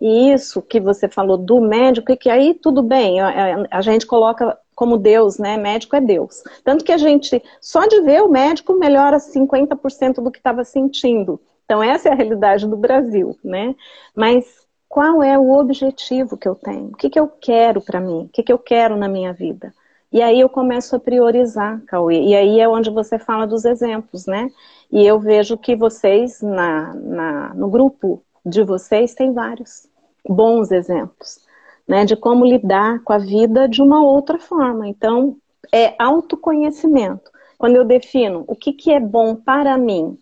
[0.00, 4.06] E isso que você falou do médico, e que aí tudo bem, a, a gente
[4.06, 5.58] coloca como Deus, né?
[5.58, 6.42] Médico é Deus.
[6.64, 11.38] Tanto que a gente, só de ver o médico, melhora 50% do que estava sentindo.
[11.66, 13.74] Então, essa é a realidade do Brasil, né?
[14.16, 14.46] Mas
[14.88, 16.86] qual é o objetivo que eu tenho?
[16.86, 18.22] O que, que eu quero para mim?
[18.22, 19.70] O que, que eu quero na minha vida?
[20.10, 22.18] E aí eu começo a priorizar, Cauê.
[22.18, 24.50] E aí é onde você fala dos exemplos, né?
[24.90, 29.86] E eu vejo que vocês, na, na, no grupo de vocês, tem vários
[30.26, 31.49] bons exemplos
[31.90, 34.86] né, de como lidar com a vida de uma outra forma.
[34.86, 35.36] Então,
[35.72, 37.32] é autoconhecimento.
[37.58, 40.16] Quando eu defino o que, que é bom para mim,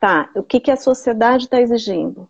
[0.00, 0.28] tá?
[0.34, 2.28] O que, que a sociedade está exigindo?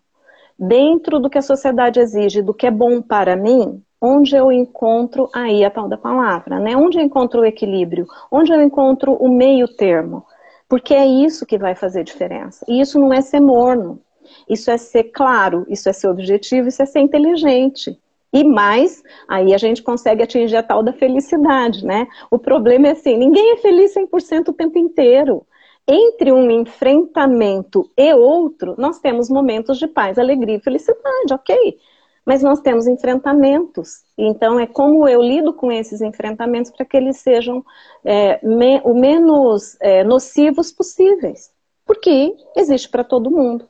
[0.59, 5.27] Dentro do que a sociedade exige, do que é bom para mim, onde eu encontro
[5.33, 6.77] aí a tal da palavra, né?
[6.77, 8.05] Onde eu encontro o equilíbrio?
[8.31, 10.23] Onde eu encontro o meio termo?
[10.69, 12.63] Porque é isso que vai fazer diferença.
[12.69, 13.99] E isso não é ser morno.
[14.47, 17.99] Isso é ser claro, isso é ser objetivo, isso é ser inteligente.
[18.35, 22.05] E mais, aí a gente consegue atingir a tal da felicidade, né?
[22.29, 25.47] O problema é assim, ninguém é feliz 100% o tempo inteiro.
[25.87, 31.77] Entre um enfrentamento e outro, nós temos momentos de paz, alegria e felicidade, ok?
[32.25, 34.03] Mas nós temos enfrentamentos.
[34.17, 37.63] Então, é como eu lido com esses enfrentamentos para que eles sejam
[38.03, 41.53] é, me, o menos é, nocivos possíveis.
[41.85, 43.65] Porque existe para todo mundo.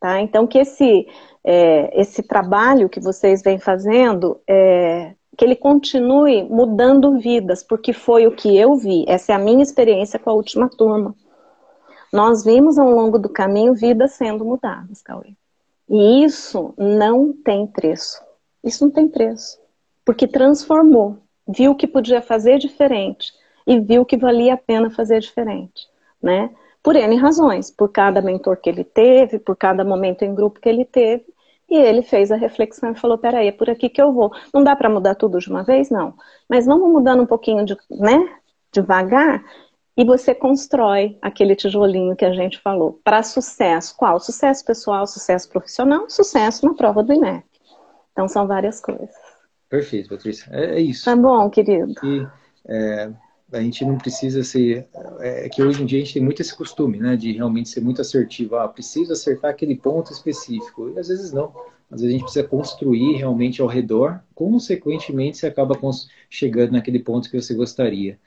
[0.00, 0.20] Tá?
[0.20, 1.06] Então, que esse,
[1.50, 8.26] é, esse trabalho que vocês vêm fazendo, é, que ele continue mudando vidas, porque foi
[8.26, 9.06] o que eu vi.
[9.08, 11.14] Essa é a minha experiência com a última turma.
[12.12, 15.32] Nós vimos ao longo do caminho vidas sendo mudadas, Cauê.
[15.88, 18.20] E isso não tem preço.
[18.62, 19.58] Isso não tem preço.
[20.04, 21.16] Porque transformou,
[21.48, 23.32] viu que podia fazer diferente
[23.66, 25.88] e viu que valia a pena fazer diferente,
[26.22, 26.50] né?
[26.82, 30.68] Por N razões, por cada mentor que ele teve, por cada momento em grupo que
[30.68, 31.24] ele teve,
[31.68, 34.32] e ele fez a reflexão e falou: peraí, é por aqui que eu vou.
[34.52, 35.90] Não dá para mudar tudo de uma vez?
[35.90, 36.14] Não.
[36.48, 38.36] Mas vamos mudando um pouquinho de, né,
[38.72, 39.44] devagar
[39.96, 43.96] e você constrói aquele tijolinho que a gente falou para sucesso.
[43.96, 44.20] Qual?
[44.20, 47.44] Sucesso pessoal, sucesso profissional, sucesso na prova do INEP.
[48.12, 49.10] Então são várias coisas.
[49.68, 50.48] Perfeito, Patrícia.
[50.52, 51.04] É, é isso.
[51.04, 51.92] Tá bom, querido.
[52.04, 52.26] E,
[52.66, 53.10] é,
[53.52, 54.86] a gente não precisa ser.
[55.20, 57.16] É, é que hoje em dia a gente tem muito esse costume, né?
[57.16, 58.56] De realmente ser muito assertivo.
[58.56, 60.90] Ah, preciso acertar aquele ponto específico.
[60.90, 61.52] E às vezes não.
[61.90, 64.20] Às vezes a gente precisa construir realmente ao redor.
[64.34, 65.78] Consequentemente, você acaba
[66.28, 68.18] chegando naquele ponto que você gostaria.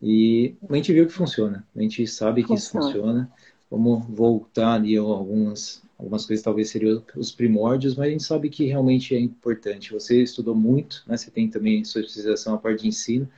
[0.00, 2.86] E a gente viu que funciona, a gente sabe que funciona.
[2.86, 3.32] isso funciona.
[3.70, 8.64] Vamos voltar ali algumas, algumas coisas, talvez seriam os primórdios, mas a gente sabe que
[8.64, 9.92] realmente é importante.
[9.92, 11.16] Você estudou muito, né?
[11.16, 13.28] você tem também sua especialização na parte de ensino.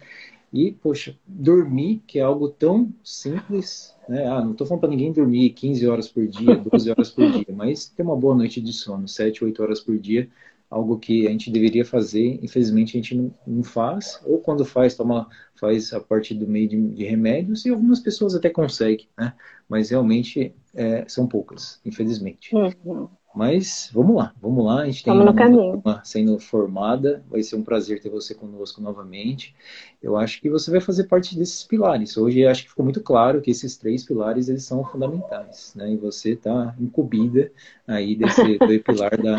[0.52, 4.26] E, poxa, dormir, que é algo tão simples, né?
[4.26, 7.46] Ah, não estou falando para ninguém dormir 15 horas por dia, 12 horas por dia,
[7.54, 10.28] mas ter uma boa noite de sono, 7, 8 horas por dia,
[10.68, 14.96] algo que a gente deveria fazer, infelizmente a gente não, não faz, ou quando faz,
[14.96, 19.34] toma, faz a partir do meio de, de remédios, e algumas pessoas até conseguem, né?
[19.68, 22.54] Mas realmente é, são poucas, infelizmente.
[22.54, 23.08] Uhum.
[23.32, 24.82] Mas vamos lá, vamos lá.
[24.82, 27.22] A gente tem uma turma sendo formada.
[27.30, 29.54] Vai ser um prazer ter você conosco novamente.
[30.02, 32.16] Eu acho que você vai fazer parte desses pilares.
[32.16, 35.92] Hoje acho que ficou muito claro que esses três pilares eles são fundamentais, né?
[35.92, 37.52] E você está incumbida
[37.86, 39.36] aí desse do pilar da,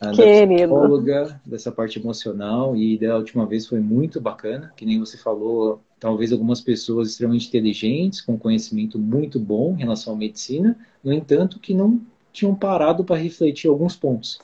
[0.00, 2.74] da psicóloga, dessa parte emocional.
[2.74, 5.80] E da última vez foi muito bacana, que nem você falou.
[6.00, 11.58] Talvez algumas pessoas extremamente inteligentes, com conhecimento muito bom em relação à medicina, no entanto,
[11.58, 12.00] que não
[12.32, 14.40] tinham parado para refletir alguns pontos.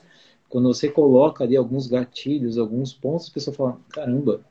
[0.49, 4.41] Quando você coloca ali alguns gatilhos, alguns pontos, a pessoa fala: caramba,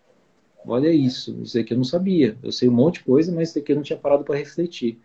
[0.66, 2.36] olha isso, isso aqui eu não sabia.
[2.42, 4.98] Eu sei um monte de coisa, mas isso aqui eu não tinha parado para refletir.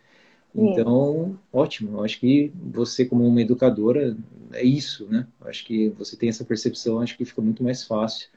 [0.53, 1.97] Então, ótimo.
[1.97, 4.17] Eu acho que você, como uma educadora,
[4.53, 5.27] é isso, né?
[5.39, 8.27] Eu acho que você tem essa percepção, acho que fica muito mais fácil.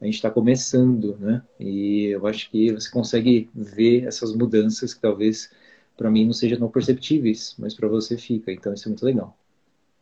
[0.00, 1.42] A gente está começando, né?
[1.58, 5.50] E eu acho que você consegue ver essas mudanças que talvez
[5.98, 8.52] para mim não sejam tão perceptíveis, mas para você fica.
[8.52, 9.36] Então, isso é muito legal.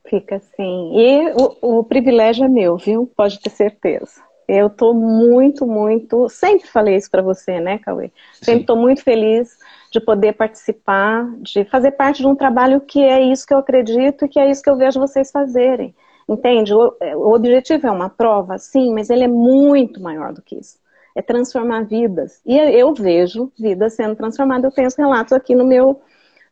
[0.09, 0.93] Fica sim.
[0.95, 3.11] E o, o privilégio é meu, viu?
[3.17, 4.21] Pode ter certeza.
[4.47, 6.29] Eu estou muito, muito.
[6.29, 8.13] Sempre falei isso para você, né, Cauê?
[8.35, 9.59] Sempre estou muito feliz
[9.91, 14.25] de poder participar, de fazer parte de um trabalho que é isso que eu acredito
[14.27, 15.95] e que é isso que eu vejo vocês fazerem.
[16.29, 16.75] Entende?
[16.75, 20.79] O, o objetivo é uma prova, sim, mas ele é muito maior do que isso.
[21.17, 22.41] É transformar vidas.
[22.45, 24.65] E eu vejo vidas sendo transformadas.
[24.65, 26.01] Eu tenho os relatos aqui no meu,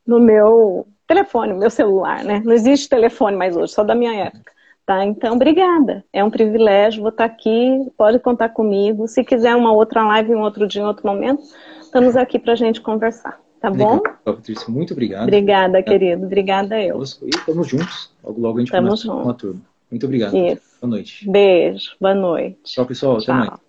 [0.06, 2.42] no meu telefone, meu celular, né?
[2.44, 4.52] Não existe telefone mais hoje, só da minha época.
[4.86, 5.04] Tá?
[5.04, 6.04] Então, obrigada.
[6.12, 9.06] É um privilégio, vou estar aqui, pode contar comigo.
[9.06, 11.42] Se quiser uma outra live, um outro dia, em outro momento,
[11.80, 13.40] estamos aqui para a gente conversar.
[13.60, 13.96] Tá bom?
[13.96, 15.22] Legal, Patrícia, muito obrigado.
[15.22, 15.82] Obrigada, é.
[15.82, 16.26] querido.
[16.26, 17.00] Obrigada eu.
[17.00, 18.10] E estamos juntos.
[18.22, 19.22] Logo, logo a gente tamo começa junto.
[19.22, 19.62] uma turma.
[19.90, 20.36] Muito obrigado.
[20.36, 20.62] Isso.
[20.82, 21.30] Boa noite.
[21.30, 21.96] Beijo.
[21.98, 22.58] Boa noite.
[22.64, 23.14] Tchau, pessoal.
[23.14, 23.36] Até Tchau.
[23.36, 23.63] mais.